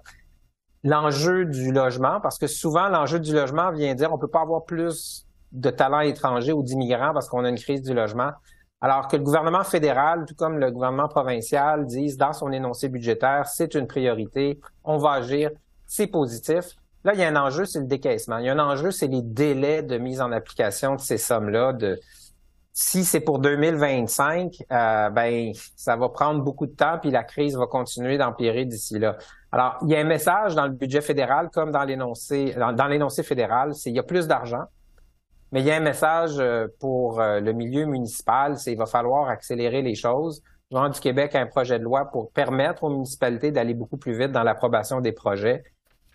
l'enjeu 0.82 1.45
du 1.45 1.73
logement, 1.73 2.21
parce 2.21 2.39
que 2.39 2.47
souvent, 2.47 2.89
l'enjeu 2.89 3.21
du 3.21 3.32
logement 3.32 3.71
vient 3.71 3.95
dire 3.95 4.13
on 4.13 4.19
peut 4.19 4.28
pas 4.28 4.41
avoir 4.41 4.65
plus 4.65 5.26
de 5.52 5.71
talents 5.71 6.00
étrangers 6.00 6.52
ou 6.52 6.63
d'immigrants 6.63 7.13
parce 7.13 7.28
qu'on 7.28 7.45
a 7.45 7.49
une 7.49 7.58
crise 7.58 7.82
du 7.82 7.95
logement. 7.95 8.30
Alors 8.80 9.08
que 9.08 9.17
le 9.17 9.23
gouvernement 9.23 9.63
fédéral, 9.63 10.25
tout 10.26 10.34
comme 10.34 10.58
le 10.58 10.71
gouvernement 10.71 11.08
provincial, 11.08 11.86
disent 11.86 12.17
dans 12.17 12.32
son 12.32 12.50
énoncé 12.50 12.89
budgétaire, 12.89 13.47
c'est 13.47 13.75
une 13.75 13.86
priorité, 13.86 14.58
on 14.84 14.97
va 14.97 15.13
agir, 15.13 15.50
c'est 15.86 16.06
positif. 16.06 16.76
Là, 17.04 17.13
il 17.15 17.21
y 17.21 17.25
a 17.25 17.28
un 17.28 17.36
enjeu, 17.36 17.65
c'est 17.65 17.80
le 17.80 17.86
décaissement. 17.86 18.39
Il 18.39 18.47
y 18.47 18.49
a 18.49 18.52
un 18.52 18.58
enjeu, 18.58 18.91
c'est 18.91 19.06
les 19.06 19.23
délais 19.23 19.82
de 19.82 19.99
mise 19.99 20.21
en 20.21 20.32
application 20.32 20.95
de 20.95 21.00
ces 21.00 21.19
sommes-là. 21.19 21.73
De 21.73 21.99
si 22.73 23.04
c'est 23.04 23.21
pour 23.21 23.41
2025, 23.41 24.52
euh, 24.71 25.11
ben 25.11 25.52
ça 25.76 25.97
va 25.97 26.09
prendre 26.09 26.43
beaucoup 26.43 26.67
de 26.67 26.75
temps, 26.75 26.99
puis 27.00 27.11
la 27.11 27.25
crise 27.25 27.56
va 27.56 27.67
continuer 27.67 28.17
d'empirer 28.19 28.65
d'ici 28.65 28.99
là. 28.99 29.17
Alors, 29.52 29.78
il 29.83 29.89
y 29.89 29.97
a 29.97 29.99
un 29.99 30.04
message 30.04 30.54
dans 30.54 30.67
le 30.67 30.73
budget 30.73 31.00
fédéral 31.00 31.50
comme 31.52 31.73
dans 31.73 31.83
l'énoncé 31.83 32.54
dans, 32.56 32.87
l'énoncé 32.87 33.23
fédéral, 33.23 33.75
c'est 33.75 33.91
il 33.91 33.97
y 33.97 33.99
a 33.99 34.04
plus 34.04 34.28
d'argent, 34.28 34.65
mais 35.50 35.61
il 35.61 35.67
y 35.67 35.71
a 35.73 35.76
un 35.76 35.80
message 35.80 36.39
euh, 36.39 36.69
pour 36.78 37.21
euh, 37.21 37.41
le 37.41 37.52
milieu 37.52 37.87
municipal, 37.87 38.56
c'est 38.56 38.73
il 38.73 38.78
va 38.78 38.87
falloir 38.87 39.28
accélérer 39.28 39.83
les 39.83 39.97
choses. 39.97 40.43
Gouvernement 40.71 40.95
du 40.95 41.00
Québec 41.00 41.35
a 41.35 41.41
un 41.41 41.47
projet 41.47 41.80
de 41.80 41.85
loi 41.85 42.04
pour 42.04 42.30
permettre 42.30 42.85
aux 42.85 42.91
municipalités 42.91 43.50
d'aller 43.50 43.75
beaucoup 43.75 43.97
plus 43.97 44.17
vite 44.17 44.30
dans 44.30 44.45
l'approbation 44.45 45.00
des 45.00 45.11
projets. 45.11 45.65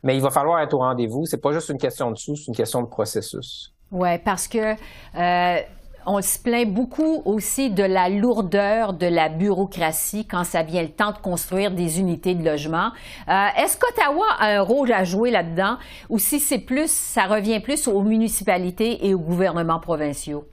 Mais 0.04 0.15
il 0.15 0.22
va 0.22 0.30
falloir 0.30 0.62
être 0.62 0.74
au 0.74 0.78
rendez-vous. 0.78 1.26
C'est 1.26 1.41
pas 1.41 1.52
juste 1.52 1.68
une 1.68 1.78
question 1.78 2.12
de 2.12 2.15
sous, 2.15 2.38
c'est 2.38 2.48
une 2.48 2.56
question 2.56 2.82
de 2.82 2.88
processus. 2.88 3.76
Oui, 3.91 4.18
parce 4.20 4.48
que 4.48 4.74
euh, 4.74 5.62
on 6.06 6.22
se 6.22 6.39
plaint 6.39 6.72
beaucoup 6.72 7.22
aussi 7.26 7.70
de 7.70 7.84
la 7.84 8.10
lourdeur 8.10 8.94
de 8.94 9.08
la 9.08 9.30
bureaucratie 9.30 10.26
quand 10.26 10.44
ça 10.44 10.63
vient 10.63 10.84
le 10.84 10.89
temps 10.89 11.12
de 11.12 11.18
construire 11.18 11.72
des 11.72 12.00
unités 12.00 12.36
de 12.36 12.44
logement. 12.44 12.91
Euh, 13.28 13.48
Est-ce 13.58 13.78
qu'Ottawa 13.78 14.26
a 14.39 14.58
un 14.58 14.62
rôle 14.62 14.91
à 14.91 15.04
jouer 15.04 15.32
là-dedans 15.32 15.78
ou 16.10 16.20
si 16.20 16.39
c'est 16.39 16.60
plus, 16.60 16.91
ça 16.91 17.26
revient 17.26 17.60
plus 17.60 17.88
aux 17.88 18.02
municipalités 18.02 19.08
et 19.08 19.13
aux 19.13 19.20
gouvernements 19.20 19.80
provinciaux? 19.80 20.46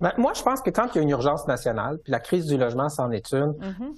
Ben, 0.00 0.12
moi, 0.18 0.32
je 0.34 0.42
pense 0.42 0.60
que 0.60 0.70
quand 0.70 0.88
il 0.94 0.96
y 0.96 0.98
a 0.98 1.02
une 1.02 1.10
urgence 1.10 1.46
nationale, 1.46 1.98
puis 2.02 2.10
la 2.12 2.20
crise 2.20 2.46
du 2.46 2.58
logement 2.58 2.88
c'en 2.88 3.10
est 3.10 3.32
une, 3.32 3.54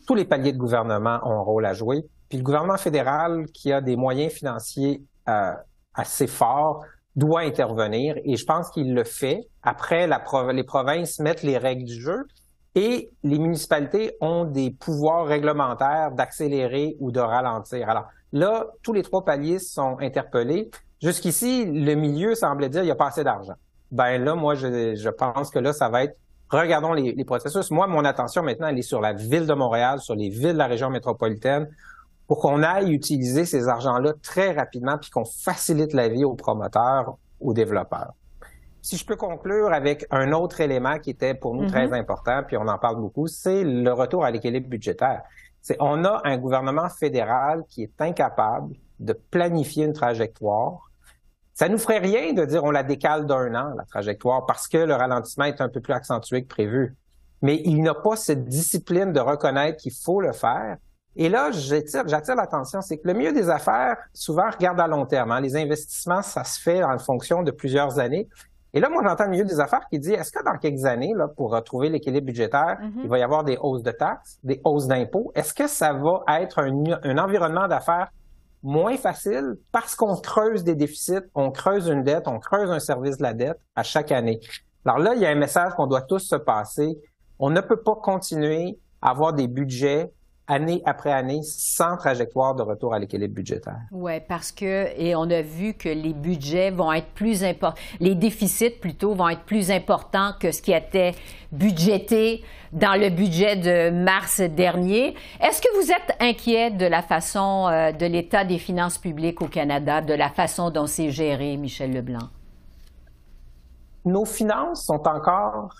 tous 0.07 0.15
les 0.15 0.25
paliers 0.25 0.53
de 0.53 0.59
gouvernement 0.59 1.19
ont 1.25 1.33
un 1.33 1.41
rôle 1.41 1.67
à 1.67 1.75
jouer. 1.75 2.05
Puis 2.29 2.39
le 2.39 2.45
gouvernement 2.45 2.77
fédéral, 2.77 3.47
qui 3.53 3.73
a 3.73 3.81
des 3.81 3.97
moyens 3.97 4.33
financiers 4.33 5.03
euh, 5.29 5.53
assez 5.95 6.27
forts, 6.27 6.85
doit 7.19 7.41
intervenir 7.41 8.17
et 8.25 8.37
je 8.37 8.45
pense 8.45 8.71
qu'il 8.71 8.95
le 8.95 9.03
fait. 9.03 9.41
Après, 9.63 10.09
les 10.53 10.65
provinces 10.65 11.19
mettent 11.19 11.43
les 11.43 11.59
règles 11.59 11.85
du 11.85 12.01
jeu 12.01 12.27
et 12.75 13.11
les 13.25 13.39
municipalités 13.39 14.17
ont 14.21 14.45
des 14.45 14.71
pouvoirs 14.71 15.27
réglementaires 15.27 16.13
d'accélérer 16.13 16.97
ou 17.01 17.11
de 17.11 17.19
ralentir. 17.19 17.89
Alors 17.89 18.07
là, 18.33 18.67
tous 18.83 18.93
les 18.93 19.03
trois 19.03 19.25
paliers 19.25 19.59
sont 19.59 19.97
interpellés. 20.01 20.71
Jusqu'ici, 21.03 21.65
le 21.67 21.95
milieu 21.95 22.37
semblait 22.37 22.69
dire 22.69 22.83
il 22.83 22.87
n'y 22.87 22.93
a 22.93 22.97
pas 22.97 23.09
assez 23.09 23.25
d'argent. 23.25 23.55
Ben 23.91 24.23
là, 24.23 24.37
moi, 24.37 24.55
je, 24.55 24.95
je, 24.95 25.09
pense 25.09 25.51
que 25.51 25.59
là, 25.59 25.73
ça 25.73 25.89
va 25.89 26.05
être 26.05 26.17
regardons 26.51 26.93
les, 26.93 27.13
les 27.13 27.25
processus. 27.25 27.71
Moi, 27.73 27.89
mon 27.89 28.05
attention 28.05 28.43
maintenant, 28.43 28.69
elle 28.69 28.79
est 28.79 28.83
sur 28.83 29.01
la 29.01 29.13
ville 29.13 29.47
de 29.47 29.55
Montréal, 29.55 29.99
sur 29.99 30.15
les 30.15 30.29
villes 30.29 30.53
de 30.53 30.59
la 30.59 30.67
région 30.67 30.89
métropolitaine 30.89 31.69
pour 32.29 32.41
qu'on 32.41 32.63
aille 32.63 32.93
utiliser 32.93 33.47
ces 33.47 33.69
argents-là 33.69 34.13
très 34.23 34.53
rapidement 34.53 34.99
puis 34.99 35.11
qu'on 35.11 35.25
facilite 35.25 35.95
la 35.95 36.09
vie 36.09 36.25
aux 36.25 36.35
promoteurs, 36.35 37.17
aux 37.41 37.55
développeurs. 37.55 38.13
Si 38.83 38.97
je 38.97 39.05
peux 39.05 39.17
conclure 39.17 39.73
avec 39.73 40.07
un 40.11 40.33
autre 40.33 40.61
élément 40.61 40.99
qui 40.99 41.11
était 41.11 41.35
pour 41.35 41.55
nous 41.55 41.63
mm 41.63 41.67
-hmm. 41.67 41.71
très 41.89 41.99
important, 41.99 42.43
puis 42.47 42.57
on 42.59 42.69
en 42.69 42.79
parle 42.79 42.97
beaucoup, 42.97 43.27
c'est 43.27 43.65
le 43.65 43.93
retour 43.93 44.25
à 44.25 44.31
l'équilibre 44.31 44.69
budgétaire. 44.69 45.23
C'est 45.63 45.77
on 45.81 46.05
a 46.05 46.21
un 46.25 46.37
gouvernement 46.37 46.89
fédéral 47.03 47.65
qui 47.71 47.83
est 47.83 48.01
incapable 48.01 48.75
de 49.01 49.15
planifier 49.35 49.85
une 49.87 49.97
trajectoire. 50.03 50.91
Ça 51.55 51.69
nous 51.69 51.79
ferait 51.79 52.03
rien 52.11 52.35
de 52.35 52.45
dire 52.45 52.63
on 52.63 52.71
la 52.71 52.85
décale 52.95 53.27
d'un 53.27 53.55
an, 53.63 53.69
la 53.77 53.85
trajectoire, 53.85 54.41
parce 54.47 54.69
que 54.69 54.79
le 54.91 54.95
ralentissement 54.95 55.47
est 55.53 55.61
un 55.61 55.71
peu 55.75 55.81
plus 55.81 55.95
accentué 55.95 56.43
que 56.45 56.49
prévu. 56.59 56.97
Mais 57.45 57.57
il 57.65 57.83
n'a 57.83 57.95
pas 57.95 58.17
cette 58.17 58.45
discipline 58.59 59.13
de 59.13 59.21
reconnaître 59.33 59.77
qu'il 59.83 59.97
faut 60.05 60.21
le 60.21 60.33
faire 60.33 60.77
et 61.17 61.29
là, 61.29 61.51
j'attire 61.51 62.37
l'attention, 62.37 62.81
c'est 62.81 62.97
que 62.99 63.09
le 63.09 63.15
milieu 63.15 63.33
des 63.33 63.51
affaires, 63.51 63.97
souvent, 64.13 64.49
regarde 64.51 64.79
à 64.79 64.87
long 64.87 65.05
terme. 65.05 65.33
Hein. 65.33 65.41
Les 65.41 65.57
investissements, 65.57 66.23
ça 66.23 66.45
se 66.45 66.61
fait 66.61 66.83
en 66.85 66.99
fonction 66.99 67.43
de 67.43 67.51
plusieurs 67.51 67.99
années. 67.99 68.29
Et 68.75 68.81
là, 68.81 68.89
moi, 68.91 69.03
j'entends 69.05 69.25
le 69.25 69.31
milieu 69.31 69.45
des 69.45 69.59
affaires 69.61 69.87
qui 69.91 69.99
dit, 69.99 70.13
est-ce 70.13 70.31
que 70.31 70.45
dans 70.45 70.57
quelques 70.59 70.85
années, 70.85 71.13
là, 71.17 71.27
pour 71.37 71.51
retrouver 71.51 71.89
l'équilibre 71.89 72.27
budgétaire, 72.27 72.77
mm 72.81 72.87
-hmm. 72.87 73.01
il 73.05 73.09
va 73.09 73.19
y 73.19 73.23
avoir 73.23 73.43
des 73.43 73.57
hausses 73.61 73.83
de 73.83 73.91
taxes, 73.91 74.39
des 74.45 74.61
hausses 74.65 74.87
d'impôts? 74.87 75.33
Est-ce 75.35 75.55
que 75.55 75.67
ça 75.67 75.93
va 75.93 76.41
être 76.41 76.59
un, 76.61 76.71
un 77.03 77.19
environnement 77.19 77.67
d'affaires 77.67 78.11
moins 78.63 78.97
facile 78.97 79.55
parce 79.73 79.97
qu'on 79.97 80.17
creuse 80.17 80.63
des 80.65 80.75
déficits, 80.75 81.27
on 81.35 81.51
creuse 81.51 81.89
une 81.89 82.03
dette, 82.03 82.29
on 82.29 82.39
creuse 82.39 82.71
un 82.71 82.81
service 82.91 83.17
de 83.17 83.23
la 83.23 83.33
dette 83.33 83.59
à 83.75 83.83
chaque 83.83 84.13
année? 84.13 84.39
Alors 84.85 84.99
là, 84.99 85.15
il 85.17 85.21
y 85.23 85.27
a 85.27 85.31
un 85.31 85.41
message 85.47 85.73
qu'on 85.77 85.87
doit 85.87 86.03
tous 86.03 86.25
se 86.35 86.37
passer. 86.37 86.91
On 87.39 87.51
ne 87.51 87.61
peut 87.61 87.83
pas 87.89 87.97
continuer 88.11 88.79
à 89.01 89.11
avoir 89.11 89.33
des 89.33 89.49
budgets 89.49 90.13
année 90.49 90.83
après 90.87 91.13
année 91.13 91.43
sans 91.43 91.97
trajectoire 91.97 92.55
de 92.55 92.63
retour 92.63 92.95
à 92.95 92.99
l'équilibre 92.99 93.35
budgétaire. 93.35 93.81
Oui, 93.93 94.19
parce 94.27 94.51
que, 94.51 94.89
et 94.97 95.15
on 95.15 95.31
a 95.31 95.43
vu 95.43 95.75
que 95.75 95.91
les 95.91 96.15
budgets 96.15 96.71
vont 96.71 96.91
être 96.93 97.09
plus 97.15 97.45
importants, 97.45 97.79
les 98.01 98.15
déficits 98.15 98.71
plutôt 98.71 99.15
vont 99.15 99.29
être 99.29 99.43
plus 99.43 99.71
importants 99.71 100.33
que 100.41 100.51
ce 100.51 100.63
qui 100.63 100.73
était 100.73 101.13
budgété 101.53 102.43
dans 102.73 102.99
le 102.99 103.11
budget 103.11 103.57
de 103.57 103.91
mars 103.91 104.41
dernier. 104.41 105.15
Est-ce 105.41 105.61
que 105.61 105.75
vous 105.81 105.91
êtes 105.91 106.17
inquiet 106.21 106.71
de 106.71 106.87
la 106.87 107.03
façon 107.03 107.69
euh, 107.69 107.93
de 107.93 108.07
l'état 108.07 108.45
des 108.45 108.59
finances 108.59 108.99
publiques 108.99 109.43
au 109.43 109.49
Canada, 109.49 110.01
de 110.01 110.15
la 110.15 110.31
façon 110.31 110.71
dont 110.71 110.87
c'est 110.87 111.11
géré, 111.11 111.57
Michel 111.57 111.93
Leblanc? 111.93 112.29
Nos 114.05 114.25
finances 114.25 114.87
sont 114.87 115.07
encore, 115.07 115.75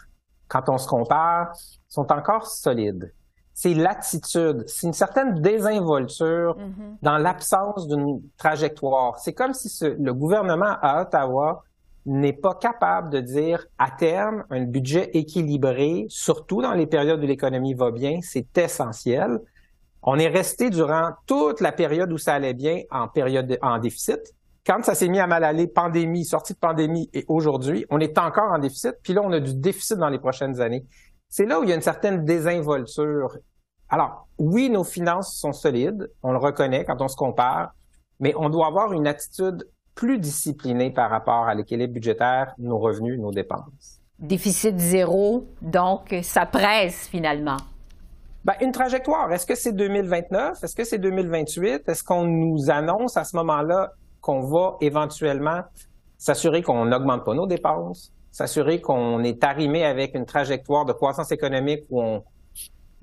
quand 0.49 0.69
on 0.69 0.77
se 0.77 0.87
compare, 0.87 1.53
sont 1.89 2.11
encore 2.13 2.47
solides 2.47 3.13
c'est 3.61 3.75
l'attitude, 3.75 4.63
c'est 4.69 4.87
une 4.87 4.93
certaine 4.93 5.43
désinvolture 5.43 6.57
mm-hmm. 6.57 6.99
dans 7.03 7.19
l'absence 7.19 7.89
d'une 7.89 8.23
trajectoire. 8.37 9.19
C'est 9.19 9.33
comme 9.33 9.53
si 9.53 9.69
le 9.99 10.15
gouvernement 10.15 10.77
à 10.81 11.03
Ottawa 11.03 11.65
n'est 12.07 12.35
pas 12.35 12.55
capable 12.55 13.11
de 13.11 13.19
dire 13.19 13.67
à 13.77 13.91
terme 13.91 14.45
un 14.51 14.63
budget 14.63 15.11
équilibré, 15.13 16.07
surtout 16.09 16.63
dans 16.63 16.73
les 16.73 16.87
périodes 16.87 17.21
où 17.21 17.27
l'économie 17.27 17.75
va 17.75 17.91
bien, 17.91 18.21
c'est 18.23 18.57
essentiel. 18.57 19.41
On 20.05 20.21
est 20.21 20.29
resté 20.29 20.71
durant 20.71 21.11
toute 21.27 21.61
la 21.61 21.73
période 21.73 22.13
où 22.13 22.19
ça 22.19 22.35
allait 22.35 22.55
bien 22.55 22.83
en 22.93 23.09
période 23.09 23.59
en 23.61 23.79
déficit. 23.79 24.21
Quand 24.65 24.85
ça 24.85 24.95
s'est 24.95 25.09
mis 25.09 25.19
à 25.19 25.27
mal 25.27 25.43
aller, 25.43 25.67
pandémie, 25.67 26.25
sortie 26.25 26.53
de 26.53 26.59
pandémie 26.59 27.11
et 27.13 27.25
aujourd'hui, 27.27 27.87
on 27.91 27.99
est 27.99 28.19
encore 28.19 28.53
en 28.53 28.61
déficit. 28.61 28.93
Puis 29.03 29.15
là, 29.15 29.23
on 29.25 29.33
a 29.33 29.41
du 29.41 29.55
déficit 29.55 29.97
dans 29.97 30.11
les 30.11 30.21
prochaines 30.21 30.61
années. 30.61 30.85
C'est 31.29 31.47
là 31.47 31.61
où 31.61 31.63
il 31.63 31.69
y 31.69 31.73
a 31.73 31.75
une 31.75 31.83
certaine 31.83 32.25
désinvolture. 32.25 33.37
Alors, 33.89 34.29
oui, 34.39 34.71
nos 34.71 34.85
finances 34.85 35.37
sont 35.39 35.53
solides, 35.53 36.11
on 36.23 36.33
le 36.33 36.39
reconnaît 36.39 36.85
quand 36.85 37.01
on 37.01 37.09
se 37.09 37.17
compare, 37.17 37.73
mais 38.21 38.35
on 38.37 38.49
doit 38.49 38.67
avoir 38.67 38.93
une 38.93 39.07
attitude 39.07 39.69
plus 39.95 40.19
disciplinée 40.19 40.91
par 40.91 41.11
rapport 41.11 41.47
à 41.49 41.55
l'équilibre 41.55 41.95
budgétaire, 41.95 42.55
nos 42.59 42.79
revenus, 42.79 43.19
nos 43.19 43.33
dépenses. 43.33 44.01
Déficit 44.19 44.79
zéro, 44.79 45.47
donc 45.61 46.15
ça 46.23 46.47
presse 46.47 47.09
finalement. 47.09 47.57
Ben, 48.45 48.55
une 48.61 48.73
trajectoire. 48.73 49.31
Est-ce 49.33 49.47
que 49.47 49.55
c'est 49.55 49.73
2029? 49.73 50.63
Est-ce 50.63 50.75
que 50.75 50.85
c'est 50.85 50.99
2028? 50.99 51.89
Est-ce 51.89 52.03
qu'on 52.03 52.25
nous 52.25 52.71
annonce 52.71 53.17
à 53.17 53.25
ce 53.25 53.37
moment-là 53.37 53.91
qu'on 54.21 54.41
va 54.41 54.77
éventuellement 54.81 55.63
s'assurer 56.17 56.63
qu'on 56.63 56.85
n'augmente 56.87 57.25
pas 57.25 57.35
nos 57.35 57.47
dépenses, 57.47 58.13
s'assurer 58.31 58.81
qu'on 58.81 59.23
est 59.23 59.43
arrimé 59.45 59.85
avec 59.85 60.15
une 60.15 60.27
trajectoire 60.27 60.85
de 60.85 60.93
croissance 60.93 61.33
économique 61.33 61.85
où 61.91 62.03
on 62.03 62.23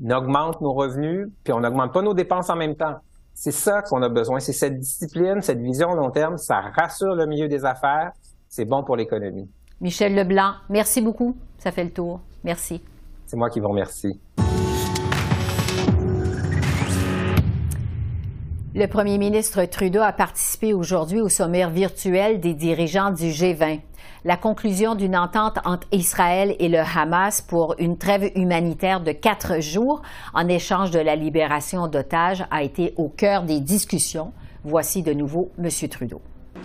augmente 0.10 0.62
nos 0.62 0.74
revenus, 0.74 1.28
puis 1.44 1.54
on 1.54 1.60
n'augmente 1.60 1.94
pas 1.94 2.02
nos 2.02 2.14
dépenses 2.14 2.50
en 2.50 2.56
même 2.56 2.76
temps. 2.76 2.96
C'est 3.34 3.52
ça 3.52 3.82
qu'on 3.82 4.02
a 4.02 4.10
besoin. 4.10 4.40
C'est 4.40 4.54
cette 4.54 4.80
discipline, 4.80 5.42
cette 5.42 5.60
vision 5.60 5.94
long 5.94 6.10
terme. 6.10 6.38
Ça 6.38 6.62
rassure 6.74 7.16
le 7.16 7.26
milieu 7.26 7.48
des 7.48 7.66
affaires. 7.66 8.12
C'est 8.48 8.66
bon 8.66 8.84
pour 8.84 8.96
l'économie. 8.96 9.50
Michel 9.82 10.16
Leblanc, 10.16 10.54
merci 10.70 11.02
beaucoup. 11.02 11.36
Ça 11.58 11.72
fait 11.72 11.84
le 11.84 11.92
tour. 11.92 12.22
Merci. 12.44 12.82
C'est 13.26 13.36
moi 13.36 13.50
qui 13.50 13.60
vous 13.60 13.68
remercie. 13.68 14.20
Le 18.78 18.88
premier 18.88 19.18
ministre 19.18 19.64
Trudeau 19.64 20.02
a 20.02 20.12
participé 20.12 20.74
aujourd'hui 20.74 21.22
au 21.22 21.30
sommet 21.30 21.66
virtuel 21.70 22.42
des 22.42 22.54
dirigeants 22.54 23.12
du 23.12 23.28
G20 23.28 23.80
la 24.26 24.36
conclusion 24.36 24.96
d'une 24.96 25.16
entente 25.16 25.60
entre 25.64 25.88
Israël 25.94 26.58
et 26.60 26.68
le 26.68 26.80
Hamas 26.80 27.42
pour 27.42 27.76
une 27.78 27.98
trêve 27.98 28.32
humanitaire 28.36 29.00
de 29.00 29.14
quatre 29.14 29.62
jours 29.62 30.02
en 30.34 30.50
échange 30.50 30.92
de 30.92 31.00
la 31.00 31.16
libération 31.16 31.88
d'otages 31.88 32.44
a 32.52 32.64
été 32.64 32.94
au 32.98 33.08
cœur 33.08 33.44
des 33.44 33.62
discussions. 33.62 34.34
Voici 34.66 35.04
de 35.04 35.14
nouveau 35.14 35.52
M. 35.58 35.70
Trudeau. 35.88 36.22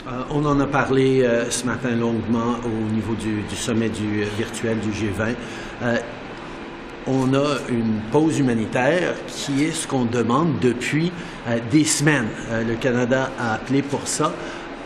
Euh, 0.09 0.23
on 0.33 0.44
en 0.46 0.59
a 0.59 0.66
parlé 0.66 1.23
euh, 1.23 1.49
ce 1.49 1.64
matin 1.64 1.90
longuement 1.90 2.57
au 2.64 2.92
niveau 2.92 3.14
du, 3.14 3.44
sommet 3.55 3.88
du, 3.88 4.23
euh, 4.23 4.27
virtuel 4.37 4.81
du 4.81 4.90
G20 4.90 5.37
on 7.11 7.35
a 7.35 7.59
une 7.68 8.01
pause 8.12 8.38
humanitaire 8.38 9.14
qui 9.27 9.64
est 9.64 9.73
ce 9.73 9.87
qu'on 9.87 10.05
demande 10.05 10.61
depuis 10.61 11.11
des 11.70 11.85
semaines. 11.85 12.29
le 12.66 12.75
Canada 12.75 13.31
a 13.38 13.55
appelé 13.55 13.83
pour 13.83 14.07
ça. 14.07 14.33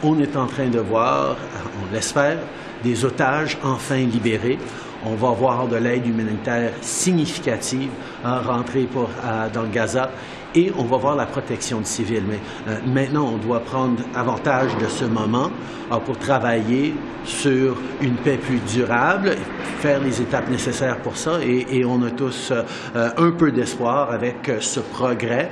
On 0.03 0.19
est 0.19 0.37
en 0.37 0.47
train 0.47 0.69
de 0.69 0.79
voir, 0.79 1.37
on 1.83 1.95
l'espère, 1.95 2.39
des 2.83 3.05
otages 3.05 3.59
enfin 3.63 3.97
libérés. 3.97 4.59
On 5.05 5.15
va 5.15 5.29
avoir 5.29 5.69
de 5.69 5.77
l'aide 5.77 6.07
humanitaire 6.07 6.73
significative 6.81 7.91
à 8.25 8.41
rentrer 8.41 8.85
pour, 8.85 9.11
dans 9.53 9.67
Gaza 9.67 10.11
et 10.55 10.73
on 10.77 10.85
va 10.85 10.97
voir 10.97 11.17
la 11.17 11.27
protection 11.27 11.81
de 11.81 11.87
civils. 11.87 12.25
Mais 12.29 12.41
euh, 12.69 12.79
maintenant, 12.87 13.33
on 13.35 13.39
doit 13.39 13.61
prendre 13.61 14.03
avantage 14.15 14.77
de 14.79 14.87
ce 14.87 15.05
moment 15.05 15.51
euh, 15.91 15.97
pour 15.99 16.19
travailler 16.19 16.95
sur 17.25 17.77
une 18.01 18.17
paix 18.17 18.37
plus 18.37 18.61
durable, 18.73 19.31
faire 19.79 20.01
les 20.01 20.21
étapes 20.21 20.49
nécessaires 20.51 20.99
pour 20.99 21.17
ça. 21.17 21.39
Et, 21.43 21.85
on 21.85 22.03
a 22.03 22.11
tous 22.11 22.53
euh, 22.53 23.11
un 23.17 23.31
peu 23.31 23.51
d'espoir 23.53 24.11
avec 24.11 24.51
ce 24.61 24.81
progrès, 24.81 25.51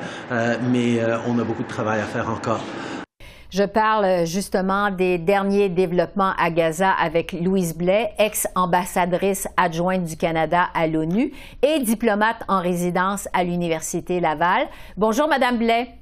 mais 0.71 1.01
on 1.27 1.39
a 1.39 1.45
beaucoup 1.45 1.63
de 1.63 1.69
travail 1.69 2.01
à 2.01 2.05
faire 2.05 2.29
encore. 2.31 2.61
Je 3.53 3.65
parle 3.65 4.05
euh, 4.07 4.25
justement 4.25 4.91
des 4.91 5.19
derniers 5.19 5.69
développements 5.69 6.33
à 6.39 6.51
Gaza 6.51 6.91
avec 6.91 7.33
Louise 7.33 7.77
Blais, 7.77 8.15
ex-ambassadrice 8.19 9.47
adjointe 9.59 10.05
du 10.05 10.17
Canada 10.17 10.69
à 10.73 10.87
l'ONU 10.87 11.35
et 11.61 11.79
diplomate 11.81 12.43
en 12.49 12.63
résidence 12.63 13.29
à 13.35 13.45
l'Université 13.45 14.21
Laval. 14.21 14.69
Bonjour, 14.97 15.29
Madame 15.29 15.59
Blais. 15.59 16.02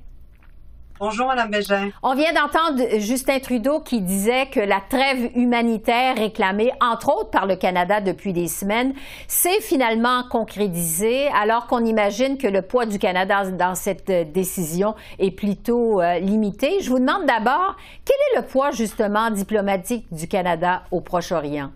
Bonjour, 1.00 1.28
Mme 1.28 1.50
Bégin. 1.50 1.90
On 2.02 2.14
vient 2.14 2.34
d'entendre 2.34 2.98
Justin 2.98 3.38
Trudeau 3.38 3.80
qui 3.80 4.02
disait 4.02 4.50
que 4.50 4.60
la 4.60 4.82
trêve 4.86 5.30
humanitaire 5.34 6.14
réclamée, 6.18 6.72
entre 6.82 7.08
autres 7.08 7.30
par 7.30 7.46
le 7.46 7.56
Canada 7.56 8.02
depuis 8.02 8.34
des 8.34 8.48
semaines, 8.48 8.92
s'est 9.26 9.62
finalement 9.62 10.24
concrétisée, 10.30 11.28
alors 11.28 11.68
qu'on 11.68 11.86
imagine 11.86 12.36
que 12.36 12.46
le 12.46 12.60
poids 12.60 12.84
du 12.84 12.98
Canada 12.98 13.50
dans 13.50 13.74
cette 13.74 14.10
décision 14.32 14.94
est 15.18 15.30
plutôt 15.30 16.02
euh, 16.02 16.18
limité. 16.18 16.80
Je 16.82 16.90
vous 16.90 16.98
demande 16.98 17.24
d'abord, 17.24 17.76
quel 18.04 18.16
est 18.34 18.42
le 18.42 18.46
poids 18.46 18.70
justement 18.70 19.30
diplomatique 19.30 20.04
du 20.12 20.28
Canada 20.28 20.82
au 20.90 21.00
Proche-Orient? 21.00 21.70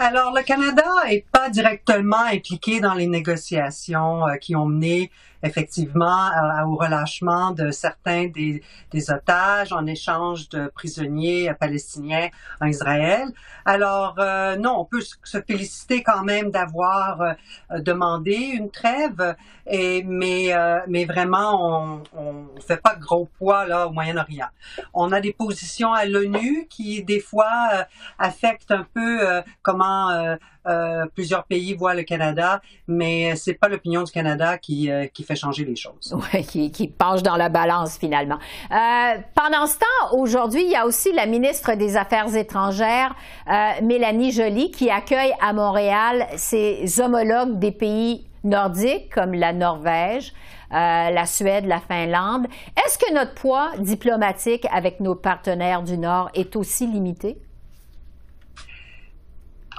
Alors, 0.00 0.32
le 0.32 0.42
Canada 0.42 0.84
n'est 1.08 1.24
pas 1.32 1.48
directement 1.48 2.24
impliqué 2.30 2.78
dans 2.78 2.94
les 2.94 3.08
négociations 3.08 4.28
euh, 4.28 4.36
qui 4.36 4.54
ont 4.54 4.66
mené 4.66 5.10
effectivement 5.42 6.30
au 6.66 6.76
relâchement 6.76 7.52
de 7.52 7.70
certains 7.70 8.26
des, 8.26 8.62
otages 9.10 9.72
en 9.72 9.86
échange 9.86 10.48
de 10.48 10.70
prisonniers 10.74 11.52
palestiniens 11.58 12.28
en 12.60 12.66
Israël. 12.66 13.28
Alors 13.64 14.16
euh, 14.18 14.56
non, 14.56 14.80
on 14.80 14.84
peut 14.84 15.00
se 15.00 15.40
féliciter 15.46 16.02
quand 16.02 16.24
même 16.24 16.50
d'avoir 16.50 17.20
euh, 17.20 17.80
demandé 17.80 18.34
une 18.34 18.70
trêve, 18.70 19.36
mais 19.70 20.52
euh, 20.52 20.80
mais 20.88 21.04
vraiment 21.04 22.02
on, 22.14 22.48
on 22.56 22.60
fait 22.60 22.80
pas 22.82 22.96
gros 22.96 23.28
poids 23.38 23.66
là 23.66 23.86
au 23.86 23.92
Moyen-Orient. 23.92 24.48
On 24.94 25.12
a 25.12 25.20
des 25.20 25.32
positions 25.32 25.92
à 25.92 26.04
l'ONU 26.04 26.66
qui 26.68 27.04
des 27.04 27.20
fois 27.20 27.86
affectent 28.18 28.70
un 28.70 28.86
peu 28.94 29.20
comment 29.62 30.36
euh, 30.68 31.06
plusieurs 31.14 31.44
pays 31.44 31.72
voient 31.74 31.94
le 31.94 32.02
Canada, 32.02 32.60
mais 32.86 33.34
c'est 33.36 33.54
pas 33.54 33.68
l'opinion 33.68 34.02
du 34.02 34.12
Canada 34.12 34.58
euh, 34.70 35.06
qui 35.06 35.24
changer 35.34 35.64
les 35.64 35.76
choses. 35.76 36.14
Oui, 36.34 36.70
qui, 36.70 36.88
penche 36.88 37.22
dans 37.22 37.36
la 37.36 37.48
balance 37.48 37.98
finalement. 37.98 38.38
Euh, 38.70 39.18
pendant 39.34 39.66
ce 39.66 39.78
temps, 39.78 40.18
aujourd'hui, 40.18 40.64
il 40.64 40.70
y 40.70 40.76
a 40.76 40.86
aussi 40.86 41.12
la 41.12 41.26
ministre 41.26 41.74
des 41.74 41.96
Affaires 41.96 42.34
étrangères, 42.34 43.14
Mélanie 43.82 44.32
Joly, 44.32 44.70
qui 44.70 44.90
accueille 44.90 45.32
à 45.40 45.52
Montréal 45.52 46.26
ses 46.36 47.00
homologues 47.00 47.58
des 47.58 47.72
pays 47.72 48.26
nordiques 48.44 49.12
comme 49.14 49.32
la 49.32 49.52
Norvège, 49.52 50.32
la 50.70 51.26
Suède, 51.26 51.66
la 51.66 51.80
Finlande. 51.80 52.46
Est-ce 52.76 52.98
que 52.98 53.12
notre 53.14 53.34
poids 53.34 53.70
diplomatique 53.78 54.66
avec 54.72 55.00
nos 55.00 55.14
partenaires 55.14 55.82
du 55.82 55.98
Nord 55.98 56.30
est 56.34 56.56
aussi 56.56 56.86
limité? 56.86 57.38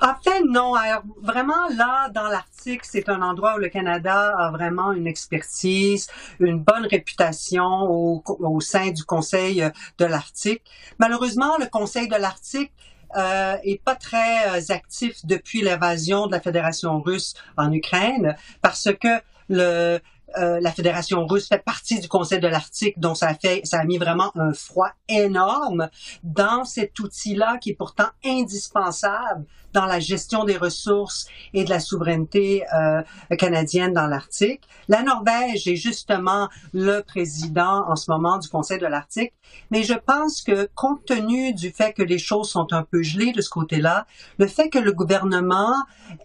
En 0.01 0.15
fait, 0.23 0.43
non. 0.45 0.73
vraiment, 1.21 1.67
là, 1.75 2.09
dans 2.09 2.27
l'Arctique, 2.27 2.85
c'est 2.85 3.09
un 3.09 3.21
endroit 3.21 3.55
où 3.55 3.59
le 3.59 3.69
Canada 3.69 4.33
a 4.37 4.51
vraiment 4.51 4.91
une 4.93 5.07
expertise, 5.07 6.07
une 6.39 6.59
bonne 6.59 6.85
réputation 6.85 7.65
au, 7.65 8.23
au 8.25 8.59
sein 8.61 8.91
du 8.91 9.03
Conseil 9.03 9.69
de 9.97 10.05
l'Arctique. 10.05 10.63
Malheureusement, 10.99 11.57
le 11.57 11.67
Conseil 11.67 12.07
de 12.07 12.15
l'Arctique 12.15 12.71
euh, 13.17 13.57
est 13.63 13.83
pas 13.83 13.95
très 13.95 14.49
euh, 14.49 14.61
actif 14.69 15.25
depuis 15.25 15.61
l'invasion 15.61 16.27
de 16.27 16.31
la 16.31 16.39
Fédération 16.39 17.01
russe 17.01 17.33
en 17.57 17.71
Ukraine 17.71 18.35
parce 18.61 18.89
que 19.01 19.07
le 19.49 19.99
euh, 20.37 20.59
la 20.61 20.71
Fédération 20.71 21.25
russe 21.25 21.47
fait 21.47 21.63
partie 21.63 21.99
du 21.99 22.07
Conseil 22.07 22.39
de 22.39 22.47
l'Arctique, 22.47 22.99
donc 22.99 23.17
ça 23.17 23.33
fait, 23.33 23.61
ça 23.63 23.79
a 23.79 23.83
mis 23.83 23.97
vraiment 23.97 24.31
un 24.35 24.53
froid 24.53 24.91
énorme 25.07 25.89
dans 26.23 26.65
cet 26.65 26.99
outil-là 26.99 27.57
qui 27.57 27.71
est 27.71 27.75
pourtant 27.75 28.09
indispensable. 28.23 29.45
Dans 29.73 29.85
la 29.85 29.99
gestion 29.99 30.43
des 30.43 30.57
ressources 30.57 31.27
et 31.53 31.63
de 31.63 31.69
la 31.69 31.79
souveraineté 31.79 32.63
euh, 32.73 33.01
canadienne 33.37 33.93
dans 33.93 34.07
l'Arctique. 34.07 34.61
La 34.87 35.03
Norvège 35.03 35.67
est 35.67 35.75
justement 35.75 36.49
le 36.73 37.01
président 37.01 37.85
en 37.87 37.95
ce 37.95 38.09
moment 38.09 38.37
du 38.37 38.49
Conseil 38.49 38.79
de 38.79 38.87
l'Arctique, 38.87 39.33
mais 39.71 39.83
je 39.83 39.93
pense 39.93 40.41
que 40.41 40.69
compte 40.75 41.05
tenu 41.05 41.53
du 41.53 41.71
fait 41.71 41.93
que 41.93 42.03
les 42.03 42.17
choses 42.17 42.49
sont 42.49 42.71
un 42.73 42.83
peu 42.83 43.01
gelées 43.03 43.31
de 43.31 43.41
ce 43.41 43.49
côté-là, 43.49 44.05
le 44.37 44.47
fait 44.47 44.69
que 44.69 44.79
le 44.79 44.91
gouvernement 44.91 45.75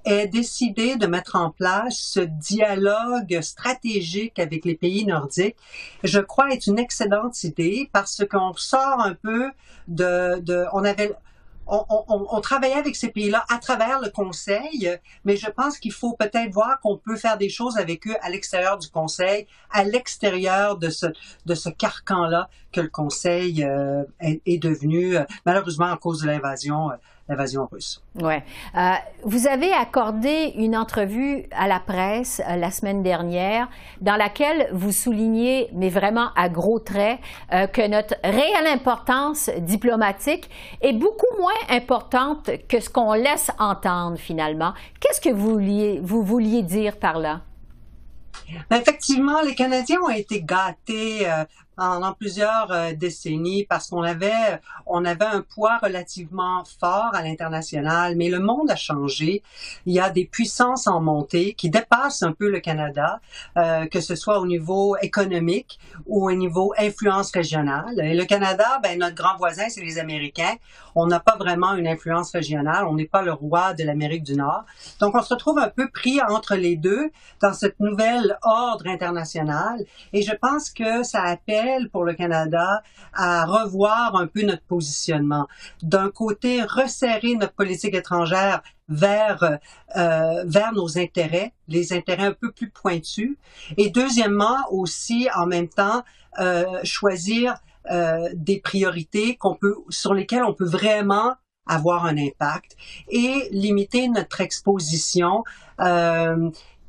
ait 0.04 0.26
décidé 0.26 0.96
de 0.96 1.06
mettre 1.06 1.36
en 1.36 1.50
place 1.50 1.96
ce 1.96 2.20
dialogue 2.20 3.40
stratégique 3.40 4.38
avec 4.38 4.64
les 4.64 4.74
pays 4.74 5.04
nordiques, 5.06 5.56
je 6.02 6.20
crois 6.20 6.50
est 6.50 6.66
une 6.66 6.78
excellente 6.78 7.42
idée 7.44 7.88
parce 7.92 8.22
qu'on 8.30 8.52
sort 8.54 9.00
un 9.00 9.14
peu 9.14 9.50
de, 9.88 10.40
de 10.40 10.64
on 10.72 10.84
avait 10.84 11.12
on, 11.66 12.40
travaillait 12.40 12.74
avec 12.74 12.96
ces 12.96 13.08
pays-là 13.08 13.44
à 13.48 13.58
travers 13.58 14.00
le 14.00 14.10
Conseil, 14.10 14.98
mais 15.24 15.36
je 15.36 15.48
pense 15.48 15.78
qu'il 15.78 15.92
faut 15.92 16.14
peut-être 16.14 16.52
voir 16.52 16.80
qu'on 16.80 16.96
peut 16.96 17.16
faire 17.16 17.38
des 17.38 17.48
choses 17.48 17.76
avec 17.78 18.06
eux 18.06 18.16
à 18.20 18.30
l'extérieur 18.30 18.78
du 18.78 18.88
Conseil, 18.88 19.46
à 19.70 19.84
l'extérieur 19.84 20.76
de 20.76 20.90
ce, 20.90 21.06
de 21.46 21.54
ce 21.54 21.68
carcan-là 21.68 22.48
que 22.74 22.80
le 22.80 22.88
Conseil 22.88 23.64
euh, 23.64 24.04
est, 24.20 24.58
devenu, 24.58 25.16
euh, 25.16 25.24
malheureusement 25.46 25.86
à 25.92 25.96
cause 25.96 26.22
de 26.22 26.26
l'invasion 26.26 26.90
euh, 26.90 26.94
l'invasion 27.28 27.66
russe. 27.70 28.02
Ouais. 28.20 28.42
Euh, 28.76 28.92
vous 29.24 29.46
avez 29.46 29.72
accordé 29.72 30.52
une 30.56 30.76
entrevue 30.76 31.44
à 31.52 31.66
la 31.66 31.80
presse 31.80 32.42
euh, 32.46 32.56
la 32.56 32.70
semaine 32.70 33.02
dernière 33.02 33.68
dans 34.00 34.16
laquelle 34.16 34.68
vous 34.72 34.92
soulignez, 34.92 35.68
mais 35.72 35.88
vraiment 35.88 36.28
à 36.36 36.48
gros 36.48 36.78
traits, 36.78 37.18
euh, 37.52 37.66
que 37.66 37.86
notre 37.86 38.14
réelle 38.22 38.66
importance 38.66 39.50
diplomatique 39.58 40.50
est 40.82 40.92
beaucoup 40.92 41.34
moins 41.38 41.52
importante 41.70 42.50
que 42.68 42.80
ce 42.80 42.90
qu'on 42.90 43.14
laisse 43.14 43.50
entendre 43.58 44.18
finalement. 44.18 44.74
Qu'est-ce 45.00 45.20
que 45.20 45.30
vous 45.30 45.52
vouliez, 45.52 46.00
vous 46.02 46.22
vouliez 46.22 46.62
dire 46.62 46.98
par 46.98 47.18
là? 47.18 47.40
Ben, 48.68 48.76
effectivement, 48.76 49.40
les 49.40 49.54
Canadiens 49.54 50.00
ont 50.04 50.10
été 50.10 50.42
gâtés 50.42 51.26
pendant 51.76 52.12
plusieurs 52.12 52.70
euh, 52.70 52.92
décennies 52.92 53.64
parce 53.64 53.88
qu'on 53.88 54.02
avait 54.02 54.60
on 54.86 55.04
avait 55.04 55.24
un 55.24 55.40
poids 55.42 55.78
relativement 55.82 56.62
fort 56.80 57.10
à 57.14 57.22
l'international, 57.22 58.16
mais 58.16 58.28
le 58.28 58.40
monde 58.40 58.70
a 58.70 58.76
changé. 58.76 59.42
Il 59.86 59.94
y 59.94 60.00
a 60.00 60.10
des 60.10 60.24
puissances 60.24 60.86
en 60.86 61.00
montée 61.00 61.54
qui 61.54 61.70
dépassent 61.70 62.22
un 62.22 62.32
peu 62.32 62.50
le 62.50 62.60
Canada, 62.60 63.20
euh, 63.56 63.86
que 63.86 64.00
ce 64.00 64.14
soit 64.14 64.40
au 64.40 64.46
niveau 64.46 64.96
économique 65.00 65.78
ou 66.06 66.28
au 66.28 66.32
niveau 66.32 66.74
influence 66.78 67.30
régionale. 67.32 68.00
Et 68.00 68.14
le 68.14 68.24
Canada, 68.24 68.80
ben 68.82 68.98
notre 68.98 69.14
grand 69.14 69.36
voisin, 69.36 69.68
c'est 69.68 69.82
les 69.82 69.98
Américains. 69.98 70.54
On 70.94 71.06
n'a 71.06 71.20
pas 71.20 71.36
vraiment 71.36 71.74
une 71.74 71.88
influence 71.88 72.30
régionale. 72.32 72.84
On 72.86 72.94
n'est 72.94 73.06
pas 73.06 73.22
le 73.22 73.32
roi 73.32 73.74
de 73.74 73.84
l'Amérique 73.84 74.22
du 74.22 74.36
Nord. 74.36 74.64
Donc 75.00 75.14
on 75.14 75.22
se 75.22 75.32
retrouve 75.32 75.58
un 75.58 75.68
peu 75.68 75.88
pris 75.88 76.20
entre 76.22 76.54
les 76.54 76.76
deux 76.76 77.10
dans 77.40 77.52
cette 77.52 77.80
nouvelle 77.80 78.38
ordre 78.42 78.86
international. 78.86 79.84
Et 80.12 80.22
je 80.22 80.32
pense 80.32 80.70
que 80.70 81.02
ça 81.02 81.22
appelle 81.22 81.63
pour 81.92 82.04
le 82.04 82.14
Canada 82.14 82.82
à 83.12 83.44
revoir 83.44 84.16
un 84.16 84.26
peu 84.26 84.42
notre 84.42 84.62
positionnement. 84.62 85.46
D'un 85.82 86.10
côté, 86.10 86.62
resserrer 86.62 87.34
notre 87.34 87.54
politique 87.54 87.94
étrangère 87.94 88.62
vers 88.88 89.58
euh, 89.96 90.44
vers 90.46 90.72
nos 90.72 90.98
intérêts, 90.98 91.52
les 91.68 91.92
intérêts 91.92 92.26
un 92.26 92.32
peu 92.32 92.52
plus 92.52 92.70
pointus, 92.70 93.36
et 93.76 93.90
deuxièmement 93.90 94.58
aussi 94.70 95.28
en 95.34 95.46
même 95.46 95.68
temps 95.68 96.02
euh, 96.38 96.64
choisir 96.84 97.54
euh, 97.90 98.28
des 98.34 98.60
priorités 98.60 99.36
qu'on 99.36 99.54
peut 99.54 99.76
sur 99.88 100.14
lesquelles 100.14 100.44
on 100.44 100.54
peut 100.54 100.66
vraiment 100.66 101.34
avoir 101.66 102.04
un 102.04 102.18
impact 102.18 102.76
et 103.08 103.48
limiter 103.50 104.08
notre 104.08 104.42
exposition 104.42 105.44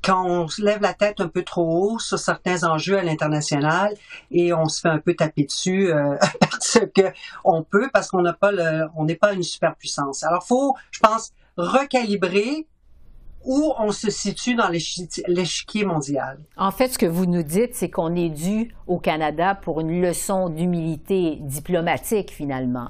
quand 0.05 0.23
on 0.25 0.47
se 0.47 0.61
lève 0.61 0.81
la 0.81 0.93
tête 0.93 1.19
un 1.19 1.27
peu 1.27 1.43
trop 1.43 1.93
haut 1.93 1.99
sur 1.99 2.19
certains 2.19 2.63
enjeux 2.63 2.99
à 2.99 3.03
l'international 3.03 3.95
et 4.29 4.53
on 4.53 4.69
se 4.69 4.81
fait 4.81 4.89
un 4.89 4.99
peu 4.99 5.15
taper 5.15 5.45
dessus 5.45 5.91
euh, 5.91 6.15
parce 6.39 6.79
que 6.95 7.11
on 7.43 7.63
peut 7.63 7.89
parce 7.91 8.09
qu'on 8.09 8.21
n'a 8.21 8.33
pas 8.33 8.51
le 8.51 8.87
on 8.95 9.05
n'est 9.05 9.15
pas 9.15 9.33
une 9.33 9.43
superpuissance. 9.43 10.23
Alors 10.23 10.45
faut 10.45 10.75
je 10.91 10.99
pense 10.99 11.33
recalibrer 11.57 12.67
où 13.43 13.73
on 13.77 13.91
se 13.91 14.09
situe 14.09 14.55
dans 14.55 14.69
l'échiquier 14.69 15.85
mondial. 15.85 16.39
En 16.57 16.71
fait, 16.71 16.89
ce 16.89 16.97
que 16.97 17.05
vous 17.05 17.27
nous 17.27 17.43
dites, 17.43 17.75
c'est 17.75 17.91
qu'on 17.91 18.15
est 18.15 18.29
dû 18.29 18.73
au 18.87 18.97
Canada 18.97 19.53
pour 19.53 19.81
une 19.81 20.01
leçon 20.01 20.49
d'humilité 20.49 21.37
diplomatique, 21.41 22.31
finalement. 22.31 22.89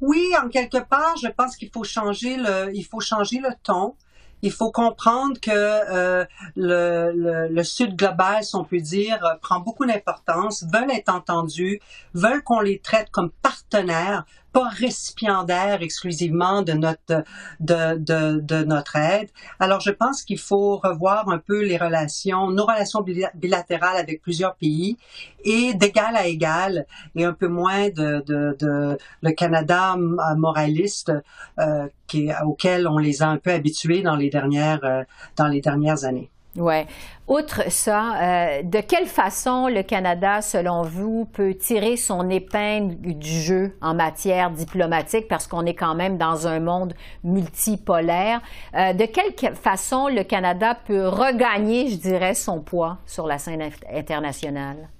Oui, 0.00 0.20
en 0.44 0.48
quelque 0.48 0.78
part, 0.78 1.16
je 1.22 1.28
pense 1.28 1.56
qu'il 1.56 1.70
faut 1.70 1.84
changer 1.84 2.36
le, 2.36 2.74
il 2.74 2.82
faut 2.82 2.98
changer 2.98 3.38
le 3.38 3.50
ton 3.62 3.94
il 4.42 4.50
faut 4.50 4.72
comprendre 4.72 5.40
que 5.40 5.50
euh, 5.50 6.24
le, 6.56 7.12
le, 7.14 7.48
le, 7.48 7.64
Sud 7.64 7.96
global, 7.96 8.42
si 8.44 8.56
on 8.56 8.64
peut 8.64 8.80
dire, 8.80 9.20
prend 9.40 9.60
beaucoup 9.60 9.86
d'importance, 9.86 10.64
veulent 10.72 10.90
être 10.90 11.08
entendus, 11.08 11.80
veulent 12.12 12.42
qu'on 12.42 12.60
les 12.60 12.80
traite 12.80 13.10
comme 13.10 13.30
partenaires, 13.30 14.24
pas 14.52 14.68
récipiendaire 14.68 15.82
exclusivement 15.82 16.62
de 16.62 16.72
notre 16.72 17.24
de, 17.60 17.96
de, 17.96 18.40
de 18.40 18.64
notre 18.64 18.96
aide. 18.96 19.30
Alors 19.58 19.80
je 19.80 19.90
pense 19.90 20.22
qu'il 20.22 20.38
faut 20.38 20.76
revoir 20.76 21.28
un 21.28 21.38
peu 21.38 21.62
les 21.62 21.76
relations, 21.76 22.50
nos 22.50 22.64
relations 22.64 23.02
bilatérales 23.34 23.96
avec 23.96 24.22
plusieurs 24.22 24.54
pays 24.56 24.96
et 25.44 25.74
d'égal 25.74 26.16
à 26.16 26.26
égal 26.26 26.86
et 27.14 27.24
un 27.24 27.32
peu 27.32 27.48
moins 27.48 27.88
de, 27.88 28.22
de, 28.26 28.56
de 28.58 28.98
le 29.22 29.30
Canada 29.32 29.96
moraliste 30.36 31.12
euh, 31.58 31.88
qui, 32.06 32.30
auquel 32.44 32.86
on 32.86 32.98
les 32.98 33.22
a 33.22 33.28
un 33.28 33.38
peu 33.38 33.50
habitués 33.50 34.02
dans 34.02 34.16
les 34.16 34.30
dernières 34.30 34.84
euh, 34.84 35.02
dans 35.36 35.48
les 35.48 35.60
dernières 35.60 36.04
années. 36.04 36.30
Oui. 36.56 36.84
Outre 37.28 37.70
ça, 37.70 38.20
euh, 38.20 38.62
de 38.62 38.80
quelle 38.80 39.06
façon 39.06 39.68
le 39.68 39.82
Canada, 39.82 40.42
selon 40.42 40.82
vous, 40.82 41.24
peut 41.32 41.54
tirer 41.54 41.96
son 41.96 42.28
épingle 42.28 42.96
du 42.96 43.40
jeu 43.40 43.76
en 43.80 43.94
matière 43.94 44.50
diplomatique, 44.50 45.28
parce 45.28 45.46
qu'on 45.46 45.64
est 45.64 45.74
quand 45.74 45.94
même 45.94 46.18
dans 46.18 46.46
un 46.46 46.60
monde 46.60 46.92
multipolaire, 47.24 48.42
euh, 48.74 48.92
de 48.92 49.06
quelle 49.06 49.56
façon 49.56 50.08
le 50.08 50.24
Canada 50.24 50.76
peut 50.86 51.08
regagner, 51.08 51.88
je 51.88 51.96
dirais, 51.96 52.34
son 52.34 52.60
poids 52.60 52.98
sur 53.06 53.26
la 53.26 53.38
scène 53.38 53.70
internationale? 53.90 54.90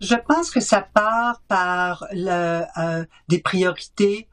Je 0.00 0.14
pense 0.14 0.50
que 0.50 0.60
ça 0.60 0.86
part 0.94 1.42
par 1.48 2.06
euh, 2.14 3.04
des 3.28 3.40
priorités 3.40 4.28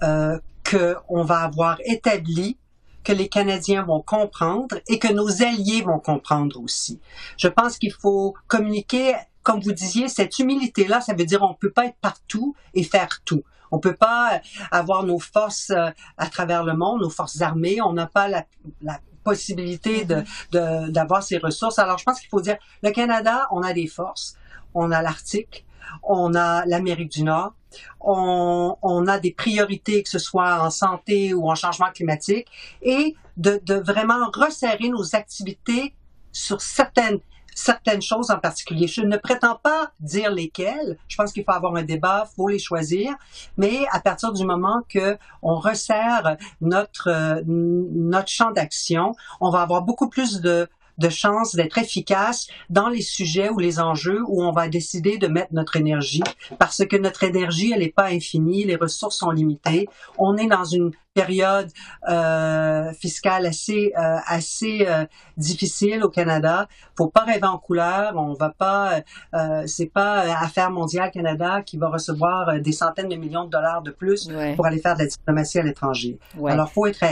qu'on 0.00 1.22
va 1.22 1.38
avoir 1.40 1.78
établies 1.84 2.58
que 3.06 3.12
les 3.12 3.28
Canadiens 3.28 3.84
vont 3.84 4.02
comprendre 4.02 4.78
et 4.88 4.98
que 4.98 5.12
nos 5.12 5.40
alliés 5.40 5.80
vont 5.82 6.00
comprendre 6.00 6.60
aussi. 6.60 7.00
Je 7.36 7.46
pense 7.46 7.78
qu'il 7.78 7.92
faut 7.92 8.34
communiquer, 8.48 9.14
comme 9.44 9.60
vous 9.60 9.72
disiez, 9.72 10.08
cette 10.08 10.40
humilité-là, 10.40 11.00
ça 11.00 11.14
veut 11.14 11.24
dire 11.24 11.40
on 11.42 11.54
peut 11.54 11.70
pas 11.70 11.86
être 11.86 11.98
partout 12.00 12.56
et 12.74 12.82
faire 12.82 13.20
tout. 13.24 13.44
On 13.70 13.78
peut 13.78 13.94
pas 13.94 14.40
avoir 14.72 15.04
nos 15.04 15.20
forces 15.20 15.70
euh, 15.70 15.90
à 16.18 16.26
travers 16.26 16.64
le 16.64 16.74
monde, 16.74 17.00
nos 17.02 17.10
forces 17.10 17.40
armées. 17.40 17.80
On 17.80 17.92
n'a 17.92 18.06
pas 18.06 18.26
la, 18.26 18.44
la 18.82 18.98
possibilité 19.22 20.04
de, 20.04 20.16
mm-hmm. 20.16 20.90
d'avoir 20.90 21.22
ces 21.22 21.38
ressources. 21.38 21.78
Alors, 21.78 21.98
je 21.98 22.04
pense 22.04 22.18
qu'il 22.18 22.28
faut 22.28 22.40
dire, 22.40 22.56
le 22.82 22.90
Canada, 22.90 23.46
on 23.52 23.62
a 23.62 23.72
des 23.72 23.86
forces. 23.86 24.36
On 24.74 24.90
a 24.90 25.00
l'Arctique, 25.00 25.64
on 26.02 26.34
a 26.34 26.64
l'Amérique 26.66 27.10
du 27.12 27.22
Nord, 27.22 27.54
on, 28.00 28.76
on, 28.82 29.06
a 29.06 29.18
des 29.18 29.32
priorités, 29.32 30.02
que 30.02 30.08
ce 30.08 30.18
soit 30.18 30.62
en 30.62 30.70
santé 30.70 31.34
ou 31.34 31.50
en 31.50 31.54
changement 31.54 31.90
climatique, 31.92 32.48
et 32.82 33.16
de, 33.36 33.60
de 33.64 33.74
vraiment 33.74 34.30
resserrer 34.32 34.88
nos 34.88 35.14
activités 35.14 35.94
sur 36.32 36.60
certaines 36.60 37.20
certaines 37.56 38.02
choses 38.02 38.30
en 38.30 38.38
particulier. 38.38 38.86
Je 38.86 39.00
ne 39.00 39.16
prétends 39.16 39.56
pas 39.56 39.90
dire 39.98 40.30
lesquelles. 40.30 40.98
Je 41.08 41.16
pense 41.16 41.32
qu'il 41.32 41.42
faut 41.42 41.52
avoir 41.52 41.74
un 41.74 41.82
débat, 41.82 42.28
faut 42.36 42.48
les 42.48 42.58
choisir. 42.58 43.14
Mais 43.56 43.86
à 43.90 44.00
partir 44.00 44.32
du 44.32 44.44
moment 44.44 44.82
que 44.88 45.16
on 45.42 45.56
resserre 45.56 46.36
notre 46.60 47.42
notre 47.46 48.28
champ 48.28 48.50
d'action, 48.50 49.14
on 49.40 49.50
va 49.50 49.62
avoir 49.62 49.82
beaucoup 49.82 50.08
plus 50.08 50.40
de 50.42 50.68
de 50.98 51.08
chance 51.08 51.54
d'être 51.54 51.78
efficace 51.78 52.48
dans 52.70 52.88
les 52.88 53.02
sujets 53.02 53.50
ou 53.50 53.58
les 53.58 53.80
enjeux 53.80 54.22
où 54.26 54.42
on 54.42 54.52
va 54.52 54.68
décider 54.68 55.18
de 55.18 55.26
mettre 55.26 55.52
notre 55.52 55.76
énergie 55.76 56.22
parce 56.58 56.84
que 56.84 56.96
notre 56.96 57.24
énergie, 57.24 57.72
elle 57.72 57.80
n'est 57.80 57.88
pas 57.90 58.06
infinie, 58.06 58.64
les 58.64 58.76
ressources 58.76 59.18
sont 59.18 59.30
limitées. 59.30 59.88
On 60.18 60.36
est 60.36 60.48
dans 60.48 60.64
une 60.64 60.92
période 61.16 61.70
euh, 62.08 62.92
fiscale 62.92 63.46
assez 63.46 63.92
euh, 63.98 64.18
assez 64.26 64.86
euh, 64.86 65.06
difficile 65.38 66.04
au 66.04 66.10
Canada. 66.10 66.68
Faut 66.96 67.08
pas 67.08 67.24
rêver 67.24 67.46
en 67.46 67.58
couleur. 67.58 68.12
On 68.16 68.34
va 68.34 68.50
pas. 68.50 69.00
Euh, 69.34 69.62
c'est 69.66 69.86
pas 69.86 70.20
Affaires 70.40 70.70
mondiales 70.70 71.10
Canada 71.10 71.62
qui 71.62 71.78
va 71.78 71.88
recevoir 71.88 72.60
des 72.60 72.72
centaines 72.72 73.08
de 73.08 73.16
millions 73.16 73.44
de 73.44 73.50
dollars 73.50 73.82
de 73.82 73.90
plus 73.90 74.30
pour 74.56 74.66
aller 74.66 74.78
faire 74.78 74.94
de 74.94 75.00
la 75.00 75.06
diplomatie 75.06 75.58
à 75.58 75.62
l'étranger. 75.62 76.18
Ouais. 76.36 76.52
Alors 76.52 76.70
faut 76.70 76.86
être 76.86 77.02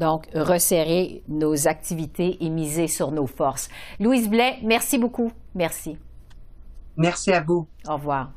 donc, 0.00 0.26
resserrer 0.34 1.22
nos 1.28 1.68
activités 1.68 2.38
et 2.40 2.48
miser 2.48 2.88
sur 2.88 3.12
nos 3.12 3.26
forces. 3.26 3.68
Louise 4.00 4.28
Blais, 4.28 4.56
merci 4.62 4.98
beaucoup. 4.98 5.30
Merci. 5.54 5.96
Merci 6.96 7.32
à 7.32 7.40
vous. 7.40 7.68
Au 7.88 7.94
revoir. 7.94 8.30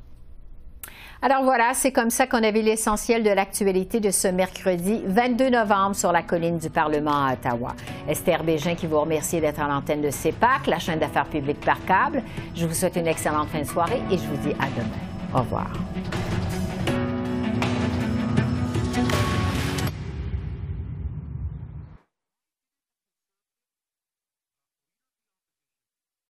Alors 1.21 1.43
voilà, 1.43 1.73
c'est 1.73 1.93
comme 1.93 2.09
ça 2.09 2.27
qu'on 2.27 2.43
a 2.43 2.51
vu 2.51 2.61
l'essentiel 2.61 3.23
de 3.23 3.29
l'actualité 3.29 4.01
de 4.01 4.11
ce 4.11 4.27
mercredi 4.27 5.01
22 5.05 5.51
novembre 5.51 5.95
sur 5.95 6.11
la 6.11 6.21
colline 6.21 6.57
du 6.57 6.69
Parlement 6.69 7.27
à 7.27 7.33
Ottawa. 7.33 7.73
Esther 8.09 8.43
Bégin 8.43 8.75
qui 8.75 8.87
vous 8.87 8.99
remercie 8.99 9.39
d'être 9.39 9.61
à 9.61 9.69
l'antenne 9.69 10.01
de 10.01 10.09
CEPAC, 10.09 10.67
la 10.67 10.79
chaîne 10.79 10.99
d'affaires 10.99 11.29
publiques 11.29 11.61
par 11.61 11.83
câble. 11.85 12.21
Je 12.53 12.65
vous 12.65 12.73
souhaite 12.73 12.97
une 12.97 13.07
excellente 13.07 13.47
fin 13.47 13.61
de 13.61 13.67
soirée 13.67 14.01
et 14.11 14.17
je 14.17 14.23
vous 14.27 14.37
dis 14.45 14.53
à 14.59 14.67
demain. 14.75 15.33
Au 15.33 15.39
revoir. 15.39 15.71